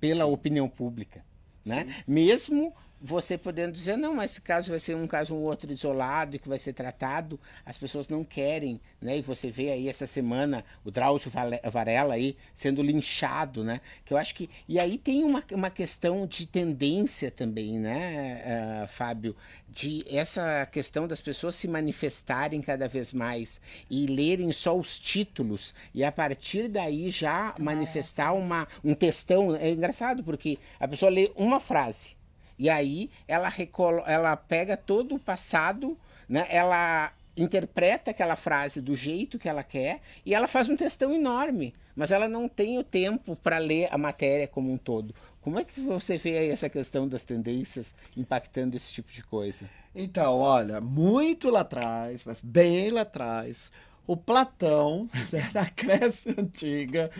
pela 0.00 0.24
Sim. 0.24 0.32
opinião 0.32 0.68
pública. 0.68 1.24
Né? 1.64 1.86
Mesmo 2.06 2.74
você 3.00 3.36
podendo 3.36 3.72
dizer, 3.72 3.96
não, 3.96 4.14
mas 4.14 4.32
esse 4.32 4.40
caso 4.40 4.70
vai 4.70 4.80
ser 4.80 4.96
um 4.96 5.06
caso 5.06 5.34
um 5.34 5.42
outro 5.42 5.70
isolado 5.70 6.36
e 6.36 6.38
que 6.38 6.48
vai 6.48 6.58
ser 6.58 6.72
tratado, 6.72 7.38
as 7.64 7.76
pessoas 7.76 8.08
não 8.08 8.24
querem, 8.24 8.80
né? 9.00 9.18
E 9.18 9.22
você 9.22 9.50
vê 9.50 9.70
aí 9.70 9.88
essa 9.88 10.06
semana 10.06 10.64
o 10.84 10.90
Drauzio 10.90 11.30
Varela 11.70 12.14
aí 12.14 12.36
sendo 12.54 12.82
linchado, 12.82 13.62
né? 13.62 13.80
Que 14.04 14.14
eu 14.14 14.18
acho 14.18 14.34
que... 14.34 14.48
E 14.68 14.78
aí 14.78 14.96
tem 14.96 15.24
uma, 15.24 15.44
uma 15.52 15.70
questão 15.70 16.26
de 16.26 16.46
tendência 16.46 17.30
também, 17.30 17.78
né, 17.78 18.84
uh, 18.84 18.88
Fábio? 18.88 19.36
De 19.68 20.02
essa 20.08 20.64
questão 20.66 21.06
das 21.06 21.20
pessoas 21.20 21.54
se 21.54 21.68
manifestarem 21.68 22.62
cada 22.62 22.88
vez 22.88 23.12
mais 23.12 23.60
e 23.90 24.06
lerem 24.06 24.50
só 24.52 24.76
os 24.76 24.98
títulos 24.98 25.74
e 25.94 26.02
a 26.02 26.10
partir 26.10 26.68
daí 26.68 27.10
já 27.10 27.54
manifestar 27.58 28.32
uma, 28.32 28.66
um 28.82 28.94
textão. 28.94 29.54
É 29.54 29.70
engraçado 29.70 30.24
porque 30.24 30.58
a 30.80 30.88
pessoa 30.88 31.10
lê 31.10 31.30
uma 31.36 31.60
frase 31.60 32.16
e 32.58 32.70
aí 32.70 33.10
ela, 33.26 33.48
recolo, 33.48 34.02
ela 34.06 34.36
pega 34.36 34.76
todo 34.76 35.14
o 35.14 35.18
passado, 35.18 35.96
né? 36.28 36.46
ela 36.48 37.12
interpreta 37.36 38.10
aquela 38.10 38.34
frase 38.34 38.80
do 38.80 38.94
jeito 38.94 39.38
que 39.38 39.48
ela 39.48 39.62
quer 39.62 40.00
e 40.24 40.34
ela 40.34 40.48
faz 40.48 40.68
um 40.68 40.76
textão 40.76 41.12
enorme, 41.12 41.74
mas 41.94 42.10
ela 42.10 42.28
não 42.28 42.48
tem 42.48 42.78
o 42.78 42.84
tempo 42.84 43.36
para 43.36 43.58
ler 43.58 43.88
a 43.90 43.98
matéria 43.98 44.48
como 44.48 44.72
um 44.72 44.78
todo. 44.78 45.14
Como 45.42 45.60
é 45.60 45.64
que 45.64 45.80
você 45.80 46.16
vê 46.16 46.38
aí 46.38 46.50
essa 46.50 46.68
questão 46.68 47.06
das 47.06 47.22
tendências 47.22 47.94
impactando 48.16 48.76
esse 48.76 48.90
tipo 48.90 49.12
de 49.12 49.22
coisa? 49.22 49.68
Então, 49.94 50.38
olha, 50.40 50.80
muito 50.80 51.50
lá 51.50 51.60
atrás, 51.60 52.22
mas 52.26 52.40
bem 52.42 52.90
lá 52.90 53.02
atrás, 53.02 53.70
o 54.06 54.16
Platão, 54.16 55.08
né, 55.32 55.50
da 55.52 55.64
Grécia 55.64 56.34
Antiga, 56.38 57.10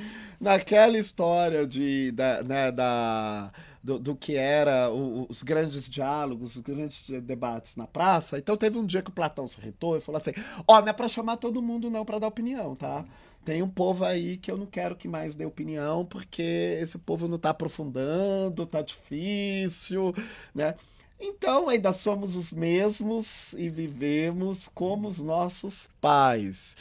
naquela 0.41 0.99
história 0.99 1.67
de, 1.67 2.13
da, 2.13 2.43
né, 2.43 2.71
da, 2.71 3.51
do, 3.83 3.99
do, 3.99 4.17
que 4.17 4.37
era 4.37 4.91
o, 4.91 5.27
os 5.29 5.43
grandes 5.43 5.89
diálogos, 5.89 6.57
os 6.57 6.63
grandes 6.63 7.03
debates 7.23 7.77
na 7.77 7.87
praça. 7.87 8.39
Então 8.39 8.57
teve 8.57 8.79
um 8.79 8.87
dia 8.87 9.03
que 9.03 9.11
o 9.11 9.15
Platão 9.15 9.47
se 9.49 9.59
irritou 9.61 9.97
e 9.97 10.01
falou 10.01 10.21
assim: 10.21 10.33
Ó, 10.67 10.81
não 10.81 10.89
é 10.89 10.93
para 10.93 11.09
chamar 11.09 11.37
todo 11.37 11.63
mundo 11.63 11.91
não 11.91 12.05
para 12.05 12.19
dar 12.19 12.29
opinião, 12.29 12.75
tá? 12.75 13.05
Tem 13.45 13.63
um 13.63 13.69
povo 13.69 14.05
aí 14.05 14.37
que 14.37 14.51
eu 14.51 14.59
não 14.59 14.67
quero 14.67 14.97
que 14.97 15.07
mais 15.07 15.37
dê 15.37 15.47
opinião, 15.47 16.05
porque 16.05 16.43
esse 16.83 16.99
povo 16.99 17.29
não 17.29 17.37
está 17.37 17.51
aprofundando, 17.51 18.67
tá 18.67 18.83
difícil, 18.83 20.13
né? 20.53 20.75
Então, 21.19 21.69
ainda 21.69 21.93
somos 21.93 22.37
os 22.37 22.53
mesmos 22.53 23.53
e 23.55 23.69
vivemos 23.71 24.69
como 24.75 25.09
os 25.09 25.19
nossos 25.19 25.89
pais. 26.01 26.77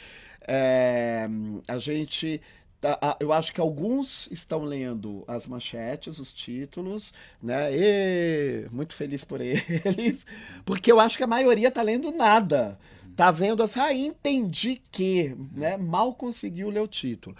É, 0.46 1.28
a 1.66 1.78
gente. 1.78 2.40
Tá, 2.78 3.16
eu 3.18 3.32
acho 3.32 3.54
que 3.54 3.60
alguns 3.60 4.28
estão 4.30 4.62
lendo 4.62 5.24
as 5.26 5.46
manchetes, 5.46 6.18
os 6.18 6.30
títulos, 6.32 7.12
né? 7.42 7.70
E 7.74 8.68
muito 8.70 8.94
feliz 8.94 9.24
por 9.24 9.40
eles, 9.40 10.26
porque 10.64 10.92
eu 10.92 11.00
acho 11.00 11.16
que 11.16 11.24
a 11.24 11.26
maioria 11.26 11.68
está 11.68 11.82
lendo 11.82 12.12
nada. 12.12 12.78
Tá 13.16 13.30
vendo 13.30 13.62
assim, 13.62 13.80
ah, 13.80 13.94
entendi 13.94 14.82
que, 14.92 15.34
né? 15.54 15.78
Mal 15.78 16.14
conseguiu 16.14 16.68
ler 16.68 16.80
o 16.80 16.86
título. 16.86 17.34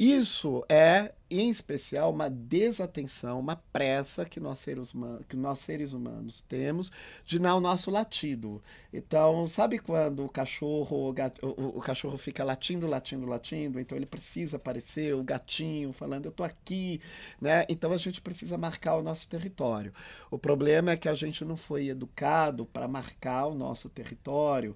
Isso 0.00 0.64
é, 0.66 1.12
em 1.30 1.50
especial, 1.50 2.10
uma 2.10 2.30
desatenção, 2.30 3.38
uma 3.38 3.56
pressa 3.70 4.24
que 4.24 4.40
nós 4.40 4.58
seres 4.58 4.94
humanos, 4.94 5.26
que 5.28 5.36
nós 5.36 5.58
seres 5.58 5.92
humanos 5.92 6.42
temos 6.48 6.90
de 7.22 7.38
dar 7.38 7.54
o 7.54 7.60
nosso 7.60 7.90
latido. 7.90 8.62
Então, 8.94 9.46
sabe 9.46 9.78
quando 9.78 10.24
o 10.24 10.28
cachorro, 10.30 11.10
o, 11.10 11.12
gato, 11.12 11.46
o, 11.46 11.82
cachorro 11.82 12.16
fica 12.16 12.42
latindo, 12.42 12.86
latindo, 12.86 13.26
latindo, 13.26 13.78
então 13.78 13.94
ele 13.94 14.06
precisa 14.06 14.56
aparecer, 14.56 15.14
o 15.14 15.22
gatinho 15.22 15.92
falando, 15.92 16.24
eu 16.24 16.32
tô 16.32 16.44
aqui, 16.44 16.98
né? 17.38 17.66
Então 17.68 17.92
a 17.92 17.98
gente 17.98 18.22
precisa 18.22 18.56
marcar 18.56 18.94
o 18.96 19.02
nosso 19.02 19.28
território. 19.28 19.92
O 20.30 20.38
problema 20.38 20.92
é 20.92 20.96
que 20.96 21.10
a 21.10 21.14
gente 21.14 21.44
não 21.44 21.58
foi 21.58 21.88
educado 21.88 22.64
para 22.64 22.88
marcar 22.88 23.48
o 23.48 23.54
nosso 23.54 23.90
território 23.90 24.74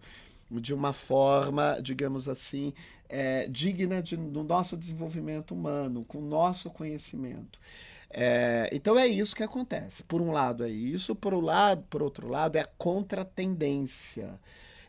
de 0.51 0.75
uma 0.75 0.93
forma, 0.93 1.79
digamos 1.83 2.29
assim, 2.29 2.75
é, 3.15 3.47
digna 3.49 4.03
de, 4.03 4.17
do 4.17 4.43
nosso 4.43 4.77
desenvolvimento 4.77 5.55
humano, 5.55 6.05
com 6.09 6.19
o 6.19 6.27
nosso 6.27 6.69
conhecimento. 6.69 7.61
É, 8.11 8.69
então 8.73 8.99
é 8.99 9.07
isso 9.07 9.37
que 9.37 9.43
acontece. 9.45 10.03
Por 10.03 10.21
um 10.21 10.33
lado 10.33 10.65
é 10.65 10.69
isso, 10.69 11.15
por, 11.15 11.33
um 11.33 11.41
lado, 11.41 11.85
por 11.89 12.03
outro 12.03 12.29
lado 12.29 12.57
é 12.57 12.63
a 12.63 12.69
contratendência. 12.77 14.29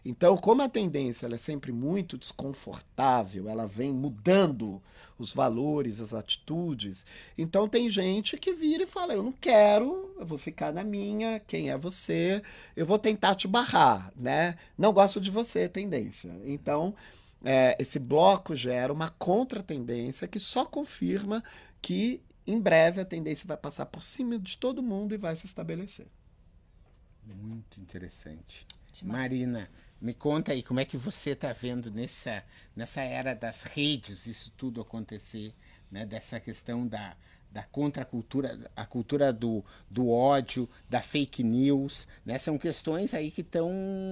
Então, 0.04 0.36
como 0.38 0.64
a 0.64 0.70
tendência 0.70 1.28
é 1.28 1.38
sempre 1.38 1.72
muito 1.72 2.18
desconfortável, 2.18 3.48
ela 3.48 3.68
vem 3.68 3.94
mudando 3.94 4.82
os 5.20 5.32
valores, 5.32 6.02
as 6.02 6.14
atitudes. 6.14 7.06
Então 7.38 7.70
tem 7.70 7.88
gente 7.90 8.38
que 8.38 8.54
vira 8.54 8.84
e 8.84 8.88
fala: 8.88 9.14
Eu 9.14 9.22
não 9.22 9.32
quero, 9.32 10.16
eu 10.20 10.26
vou 10.26 10.38
ficar 10.38 10.74
na 10.74 10.84
minha, 10.84 11.40
quem 11.40 11.70
é 11.70 11.78
você? 11.78 12.42
Eu 12.76 12.88
vou 12.88 12.98
tentar 12.98 13.36
te 13.36 13.48
barrar, 13.48 14.12
né? 14.16 14.58
Não 14.76 14.92
gosto 14.92 15.22
de 15.22 15.30
você, 15.30 15.70
tendência. 15.70 16.32
Então, 16.44 16.94
é, 17.46 17.78
esse 17.80 18.00
bloco 18.00 18.56
gera 18.56 18.92
uma 18.92 19.12
contratendência 19.12 20.28
que 20.28 20.40
só 20.40 20.66
confirma 20.66 21.44
que 21.80 22.20
em 22.48 22.60
breve 22.60 23.00
a 23.00 23.06
tendência 23.06 23.48
vai 23.48 23.56
passar 23.56 23.86
por 23.86 24.02
cima 24.02 24.40
de 24.40 24.58
todo 24.58 24.82
mundo 24.82 25.14
e 25.14 25.18
vai 25.18 25.36
se 25.36 25.46
estabelecer. 25.46 26.08
Muito 27.24 27.80
interessante. 27.80 28.66
Demais. 28.92 29.22
Marina, 29.22 29.70
me 30.02 30.14
conta 30.14 30.54
aí 30.54 30.64
como 30.64 30.80
é 30.80 30.86
que 30.86 30.98
você 30.98 31.32
está 31.32 31.54
vendo 31.54 31.92
nessa, 31.92 32.44
nessa 32.76 33.02
era 33.02 33.36
das 33.36 33.62
redes 33.62 34.26
isso 34.26 34.52
tudo 34.58 34.82
acontecer, 34.82 35.54
né? 35.92 36.04
dessa 36.04 36.40
questão 36.40 36.88
da, 36.88 37.16
da 37.56 37.64
contracultura, 37.64 38.70
a 38.76 38.86
cultura 38.86 39.32
do, 39.32 39.64
do 39.90 40.10
ódio, 40.10 40.70
da 40.90 41.02
fake 41.02 41.42
news, 41.42 42.06
né? 42.26 42.38
São 42.38 42.58
questões 42.58 43.14
aí 43.14 43.32
que 43.32 43.40
estão 43.40 43.72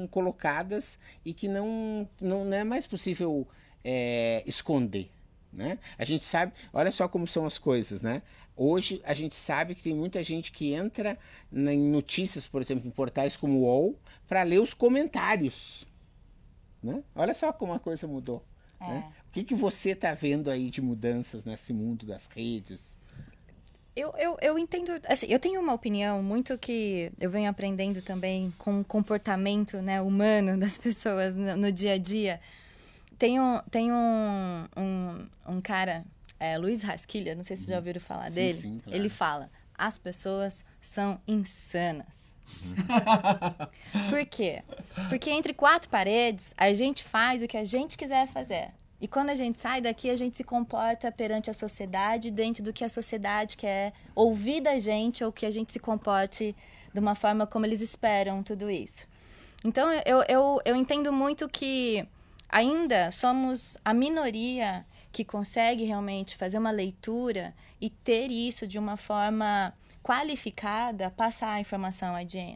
colocadas 0.09 0.97
e 1.25 1.33
que 1.33 1.49
não, 1.49 2.07
não, 2.21 2.45
não 2.45 2.55
é 2.55 2.63
mais 2.63 2.87
possível 2.87 3.45
é, 3.83 4.41
esconder, 4.45 5.11
né? 5.51 5.77
A 5.97 6.05
gente 6.05 6.23
sabe, 6.23 6.53
olha 6.71 6.89
só 6.89 7.05
como 7.09 7.27
são 7.27 7.45
as 7.45 7.57
coisas, 7.57 8.01
né? 8.01 8.21
Hoje 8.55 9.01
a 9.03 9.13
gente 9.13 9.35
sabe 9.35 9.75
que 9.75 9.83
tem 9.83 9.93
muita 9.93 10.23
gente 10.23 10.49
que 10.49 10.71
entra 10.71 11.19
em 11.51 11.89
notícias, 11.89 12.47
por 12.47 12.61
exemplo, 12.61 12.87
em 12.87 12.91
portais 12.91 13.35
como 13.35 13.59
o 13.59 13.63
UOL, 13.63 13.99
para 14.25 14.43
ler 14.43 14.61
os 14.61 14.73
comentários. 14.73 15.85
Né? 16.81 17.03
Olha 17.13 17.33
só 17.33 17.51
como 17.51 17.73
a 17.73 17.79
coisa 17.79 18.07
mudou. 18.07 18.41
É. 18.79 18.87
Né? 18.87 19.13
O 19.27 19.31
que, 19.33 19.43
que 19.43 19.55
você 19.55 19.89
está 19.89 20.13
vendo 20.13 20.49
aí 20.49 20.69
de 20.69 20.81
mudanças 20.81 21.43
nesse 21.43 21.73
mundo 21.73 22.05
das 22.05 22.27
redes? 22.27 22.97
Eu, 23.95 24.13
eu, 24.17 24.37
eu 24.41 24.57
entendo, 24.57 24.91
assim, 25.07 25.27
eu 25.29 25.37
tenho 25.37 25.61
uma 25.61 25.73
opinião 25.73 26.23
muito 26.23 26.57
que 26.57 27.11
eu 27.19 27.29
venho 27.29 27.49
aprendendo 27.49 28.01
também 28.01 28.51
com 28.57 28.81
o 28.81 28.83
comportamento 28.83 29.77
né, 29.81 30.01
humano 30.01 30.57
das 30.59 30.77
pessoas 30.77 31.35
no, 31.35 31.55
no 31.55 31.71
dia 31.71 31.93
a 31.93 31.97
dia. 31.97 32.41
Tem 33.19 33.39
um, 33.39 33.59
tem 33.69 33.91
um, 33.91 34.67
um, 34.75 35.27
um 35.47 35.61
cara 35.61 36.03
é, 36.39 36.57
Luiz 36.57 36.81
Rasquilha, 36.81 37.35
não 37.35 37.43
sei 37.43 37.55
se 37.55 37.63
vocês 37.63 37.69
já 37.69 37.77
ouviram 37.77 38.01
falar 38.01 38.29
sim, 38.29 38.35
dele. 38.35 38.53
Sim, 38.53 38.81
claro. 38.83 38.99
Ele 38.99 39.09
fala: 39.09 39.51
as 39.77 39.97
pessoas 39.97 40.65
são 40.81 41.19
insanas. 41.27 42.33
Uhum. 42.65 44.09
Por 44.09 44.25
quê? 44.25 44.63
Porque 45.07 45.29
entre 45.29 45.53
quatro 45.53 45.89
paredes, 45.89 46.53
a 46.57 46.73
gente 46.73 47.03
faz 47.03 47.43
o 47.43 47.47
que 47.47 47.57
a 47.57 47.63
gente 47.63 47.97
quiser 47.97 48.27
fazer. 48.27 48.71
E 49.03 49.07
quando 49.07 49.31
a 49.31 49.35
gente 49.35 49.59
sai 49.59 49.81
daqui, 49.81 50.09
a 50.09 50.15
gente 50.15 50.37
se 50.37 50.45
comporta 50.45 51.11
perante 51.11 51.49
a 51.49 51.53
sociedade 51.53 52.31
dentro 52.31 52.63
do 52.63 52.71
que 52.71 52.85
a 52.85 52.89
sociedade 52.89 53.57
quer 53.57 53.91
ouvir 54.15 54.61
da 54.61 54.79
gente 54.79 55.25
ou 55.25 55.29
que 55.29 55.45
a 55.45 55.51
gente 55.51 55.73
se 55.73 55.79
comporte 55.79 56.55
de 56.93 56.99
uma 57.01 57.13
forma 57.13 57.45
como 57.45 57.65
eles 57.65 57.81
esperam 57.81 58.41
tudo 58.41 58.71
isso. 58.71 59.05
Então, 59.61 59.91
eu, 60.05 60.23
eu, 60.29 60.61
eu 60.63 60.73
entendo 60.73 61.11
muito 61.11 61.49
que 61.49 62.07
ainda 62.47 63.11
somos 63.11 63.77
a 63.83 63.93
minoria 63.93 64.85
que 65.11 65.25
consegue 65.25 65.83
realmente 65.83 66.37
fazer 66.37 66.57
uma 66.57 66.71
leitura 66.71 67.53
e 67.81 67.89
ter 67.89 68.31
isso 68.31 68.65
de 68.65 68.79
uma 68.79 68.95
forma 68.95 69.73
qualificada 70.03 71.09
passar 71.09 71.51
a 71.51 71.59
informação 71.61 72.13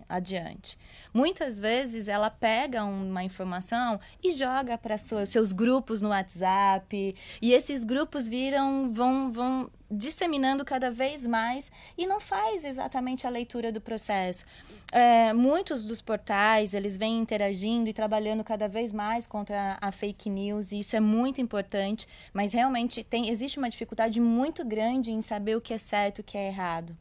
adiante. 0.10 0.78
Muitas 1.14 1.58
vezes 1.58 2.10
ela 2.10 2.30
pega 2.30 2.84
uma 2.84 3.24
informação 3.24 4.00
e 4.22 4.32
joga 4.32 4.78
para 4.78 4.98
seus 4.98 5.54
grupos 5.54 6.02
no 6.02 6.10
WhatsApp 6.10 7.16
e 7.42 7.54
esses 7.54 7.86
grupos 7.86 8.28
viram 8.28 8.92
vão 8.92 9.32
vão 9.32 9.72
disseminando 9.90 10.66
cada 10.66 10.92
vez 10.92 11.26
mais 11.26 11.72
e 11.98 12.06
não 12.06 12.20
faz 12.20 12.66
exatamente 12.66 13.26
a 13.26 13.30
leitura 13.30 13.72
do 13.72 13.80
processo. 13.80 14.46
É, 14.92 15.32
muitos 15.32 15.86
dos 15.86 16.02
portais 16.02 16.74
eles 16.74 16.98
vêm 16.98 17.18
interagindo 17.20 17.90
e 17.90 17.94
trabalhando 17.94 18.44
cada 18.44 18.68
vez 18.68 18.92
mais 18.92 19.26
contra 19.26 19.78
a, 19.80 19.88
a 19.88 19.92
fake 19.94 20.30
news 20.30 20.74
e 20.74 20.80
isso 20.80 20.98
é 20.98 21.00
muito 21.00 21.40
importante, 21.40 22.06
mas 22.34 22.52
realmente 22.54 23.02
tem 23.04 23.30
existe 23.30 23.58
uma 23.58 23.70
dificuldade 23.70 24.20
muito 24.20 24.66
grande 24.66 25.12
em 25.12 25.22
saber 25.22 25.56
o 25.56 25.62
que 25.62 25.74
é 25.74 25.78
certo 25.78 26.20
e 26.20 26.22
o 26.22 26.24
que 26.26 26.38
é 26.38 26.48
errado. 26.48 26.98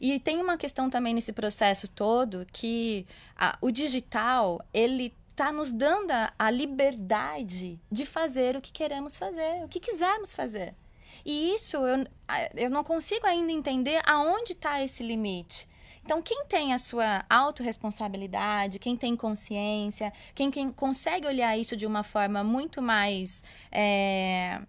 E 0.00 0.18
tem 0.20 0.40
uma 0.40 0.56
questão 0.56 0.90
também 0.90 1.14
nesse 1.14 1.32
processo 1.32 1.88
todo 1.88 2.46
que 2.52 3.06
a, 3.36 3.56
o 3.60 3.70
digital, 3.70 4.64
ele 4.72 5.14
está 5.30 5.52
nos 5.52 5.72
dando 5.72 6.10
a, 6.10 6.32
a 6.38 6.50
liberdade 6.50 7.78
de 7.90 8.06
fazer 8.06 8.56
o 8.56 8.60
que 8.60 8.72
queremos 8.72 9.16
fazer, 9.16 9.64
o 9.64 9.68
que 9.68 9.78
quisermos 9.78 10.34
fazer. 10.34 10.74
E 11.24 11.54
isso 11.54 11.76
eu, 11.76 12.06
eu 12.54 12.70
não 12.70 12.82
consigo 12.82 13.26
ainda 13.26 13.52
entender 13.52 14.00
aonde 14.06 14.52
está 14.52 14.82
esse 14.82 15.02
limite. 15.02 15.68
Então, 16.06 16.22
quem 16.22 16.44
tem 16.44 16.72
a 16.72 16.78
sua 16.78 17.24
autorresponsabilidade, 17.28 18.78
quem 18.78 18.96
tem 18.96 19.16
consciência, 19.16 20.12
quem, 20.36 20.52
quem 20.52 20.70
consegue 20.70 21.26
olhar 21.26 21.58
isso 21.58 21.76
de 21.76 21.84
uma 21.84 22.04
forma 22.04 22.44
muito 22.44 22.80
mais 22.80 23.42
é, 23.72 24.60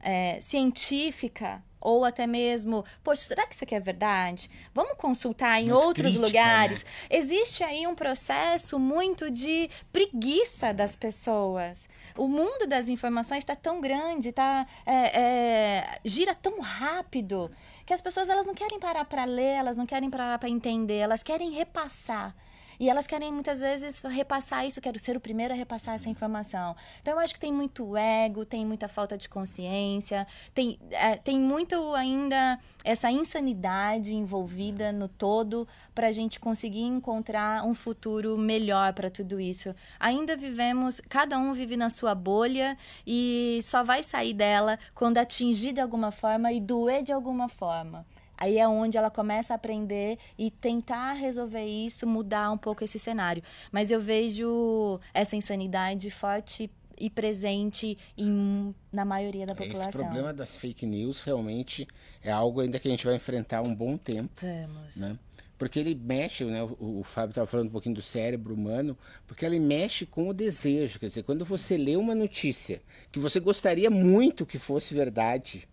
é, 0.00 0.40
científica, 0.40 1.62
ou 1.80 2.04
até 2.04 2.26
mesmo, 2.26 2.84
poxa, 3.02 3.22
será 3.22 3.46
que 3.46 3.54
isso 3.54 3.64
aqui 3.64 3.74
é 3.74 3.80
verdade? 3.80 4.50
Vamos 4.74 4.94
consultar 4.96 5.60
em 5.60 5.70
outros 5.70 6.14
crítica, 6.14 6.26
lugares. 6.26 6.84
Né? 6.84 6.90
Existe 7.10 7.62
aí 7.62 7.86
um 7.86 7.94
processo 7.94 8.78
muito 8.78 9.30
de 9.30 9.70
preguiça 9.92 10.72
das 10.72 10.96
pessoas. 10.96 11.88
O 12.16 12.26
mundo 12.26 12.66
das 12.66 12.88
informações 12.88 13.38
está 13.38 13.54
tão 13.54 13.80
grande, 13.80 14.32
tá, 14.32 14.66
é, 14.84 15.20
é, 15.20 16.00
gira 16.04 16.34
tão 16.34 16.60
rápido 16.60 17.50
que 17.84 17.92
as 17.92 18.00
pessoas 18.00 18.28
elas 18.28 18.46
não 18.46 18.54
querem 18.54 18.80
parar 18.80 19.04
para 19.04 19.24
ler, 19.24 19.54
elas 19.54 19.76
não 19.76 19.86
querem 19.86 20.10
parar 20.10 20.38
para 20.38 20.48
entender, 20.48 20.96
elas 20.96 21.22
querem 21.22 21.52
repassar. 21.52 22.34
E 22.78 22.88
elas 22.88 23.06
querem 23.06 23.32
muitas 23.32 23.60
vezes 23.60 24.00
repassar 24.00 24.66
isso, 24.66 24.80
quero 24.80 24.98
ser 24.98 25.16
o 25.16 25.20
primeiro 25.20 25.52
a 25.54 25.56
repassar 25.56 25.94
essa 25.94 26.08
informação. 26.08 26.76
Então 27.00 27.14
eu 27.14 27.20
acho 27.20 27.34
que 27.34 27.40
tem 27.40 27.52
muito 27.52 27.96
ego, 27.96 28.44
tem 28.44 28.64
muita 28.66 28.88
falta 28.88 29.16
de 29.16 29.28
consciência, 29.28 30.26
tem, 30.54 30.78
é, 30.90 31.16
tem 31.16 31.38
muito 31.38 31.94
ainda 31.94 32.58
essa 32.84 33.10
insanidade 33.10 34.14
envolvida 34.14 34.92
no 34.92 35.08
todo 35.08 35.66
para 35.94 36.08
a 36.08 36.12
gente 36.12 36.38
conseguir 36.38 36.82
encontrar 36.82 37.64
um 37.64 37.74
futuro 37.74 38.36
melhor 38.36 38.92
para 38.92 39.10
tudo 39.10 39.40
isso. 39.40 39.74
Ainda 39.98 40.36
vivemos, 40.36 41.00
cada 41.08 41.38
um 41.38 41.52
vive 41.52 41.76
na 41.76 41.90
sua 41.90 42.14
bolha 42.14 42.76
e 43.06 43.58
só 43.62 43.82
vai 43.82 44.02
sair 44.02 44.34
dela 44.34 44.78
quando 44.94 45.18
atingir 45.18 45.72
de 45.72 45.80
alguma 45.80 46.10
forma 46.10 46.52
e 46.52 46.60
doer 46.60 47.02
de 47.02 47.12
alguma 47.12 47.48
forma. 47.48 48.06
Aí 48.36 48.58
é 48.58 48.68
onde 48.68 48.98
ela 48.98 49.10
começa 49.10 49.54
a 49.54 49.56
aprender 49.56 50.18
e 50.38 50.50
tentar 50.50 51.12
resolver 51.12 51.64
isso, 51.64 52.06
mudar 52.06 52.50
um 52.50 52.58
pouco 52.58 52.84
esse 52.84 52.98
cenário. 52.98 53.42
Mas 53.72 53.90
eu 53.90 54.00
vejo 54.00 55.00
essa 55.14 55.36
insanidade 55.36 56.10
forte 56.10 56.70
e 56.98 57.10
presente 57.10 57.96
em, 58.16 58.74
na 58.90 59.04
maioria 59.04 59.46
da 59.46 59.54
população. 59.54 59.88
Esse 59.88 59.98
problema 59.98 60.32
das 60.32 60.56
fake 60.56 60.86
news 60.86 61.20
realmente 61.20 61.86
é 62.22 62.30
algo 62.30 62.60
ainda 62.60 62.78
que 62.78 62.88
a 62.88 62.90
gente 62.90 63.04
vai 63.04 63.14
enfrentar 63.14 63.62
um 63.62 63.74
bom 63.74 63.96
tempo. 63.96 64.32
Vamos. 64.40 64.96
Né? 64.96 65.18
Porque 65.58 65.78
ele 65.78 65.94
mexe, 65.94 66.44
né? 66.44 66.62
o, 66.62 67.00
o 67.00 67.02
Fábio 67.04 67.30
estava 67.30 67.46
falando 67.46 67.68
um 67.68 67.72
pouquinho 67.72 67.94
do 67.94 68.02
cérebro 68.02 68.54
humano, 68.54 68.96
porque 69.26 69.44
ele 69.44 69.58
mexe 69.58 70.04
com 70.04 70.28
o 70.28 70.34
desejo. 70.34 70.98
Quer 70.98 71.06
dizer, 71.06 71.22
quando 71.22 71.44
você 71.44 71.76
lê 71.76 71.96
uma 71.96 72.14
notícia 72.14 72.82
que 73.10 73.18
você 73.18 73.40
gostaria 73.40 73.90
muito 73.90 74.44
que 74.44 74.58
fosse 74.58 74.94
verdade, 74.94 75.66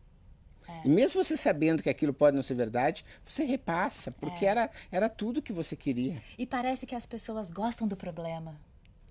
e 0.84 0.90
mesmo 0.90 1.24
você 1.24 1.38
sabendo 1.38 1.84
que 1.84 1.90
aquilo 1.90 2.14
pode 2.14 2.36
não 2.36 2.44
ser 2.44 2.56
verdade, 2.56 3.06
você 3.26 3.44
repassa, 3.44 4.12
porque 4.12 4.46
é. 4.46 4.50
era, 4.50 4.70
era 4.92 5.10
tudo 5.10 5.42
que 5.42 5.54
você 5.54 5.76
queria. 5.76 6.22
E 6.38 6.46
parece 6.46 6.86
que 6.86 6.96
as 6.96 7.06
pessoas 7.06 7.52
gostam 7.52 7.88
do 7.88 7.96
problema. 7.96 8.60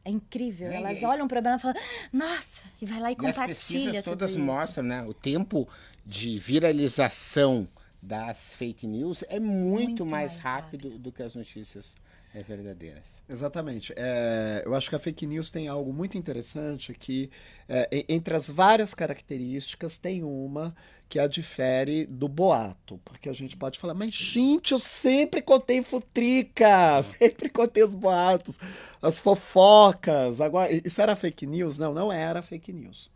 É 0.05 0.11
incrível. 0.11 0.68
É, 0.68 0.77
Elas 0.77 1.03
olham 1.03 1.27
o 1.27 1.29
problema 1.29 1.57
e 1.57 1.61
falam, 1.61 1.77
nossa, 2.12 2.62
e 2.81 2.87
vai 2.87 3.01
lá 3.01 3.11
e, 3.11 3.12
e 3.12 3.16
compartilha. 3.16 3.44
As 3.44 3.59
pesquisas 3.59 4.03
todas 4.03 4.37
mostram, 4.37 4.83
né? 4.85 5.05
O 5.05 5.14
tempo 5.14 5.68
de 6.05 6.38
viralização 6.38 7.68
das 8.03 8.55
fake 8.55 8.87
news 8.87 9.22
é 9.29 9.38
muito, 9.38 10.05
muito 10.05 10.07
mais, 10.07 10.33
mais 10.33 10.37
rápido, 10.37 10.88
rápido 10.88 10.98
do 10.98 11.12
que 11.12 11.22
as 11.22 11.37
notícias 11.37 11.94
é 12.35 12.42
verdadeiras. 12.42 13.22
Exatamente. 13.29 13.92
É, 13.94 14.62
eu 14.64 14.75
acho 14.75 14.88
que 14.88 14.96
a 14.96 14.98
fake 14.98 15.27
news 15.27 15.51
tem 15.51 15.68
algo 15.68 15.92
muito 15.92 16.16
interessante 16.16 16.94
que, 16.94 17.31
é, 17.68 18.05
entre 18.09 18.35
as 18.35 18.48
várias 18.48 18.94
características, 18.94 19.98
tem 19.98 20.25
uma 20.25 20.75
que 21.12 21.18
a 21.18 21.27
difere 21.27 22.07
do 22.07 22.27
boato. 22.27 22.98
Porque 23.05 23.29
a 23.29 23.35
gente 23.35 23.55
pode 23.55 23.79
falar, 23.79 23.92
mas 23.92 24.14
gente, 24.14 24.72
eu 24.72 24.79
sempre 24.79 25.42
contei 25.42 25.83
futrica, 25.83 27.05
sempre 27.18 27.51
contei 27.51 27.85
os 27.85 27.92
boatos, 27.92 28.59
as 29.03 29.18
fofocas. 29.18 30.40
Agora, 30.40 30.72
isso 30.72 31.03
era 31.03 31.14
fake 31.14 31.46
news? 31.46 31.79
Não, 31.79 31.92
não 31.92 32.11
era 32.11 32.40
fake 32.40 32.72
news. 32.72 33.11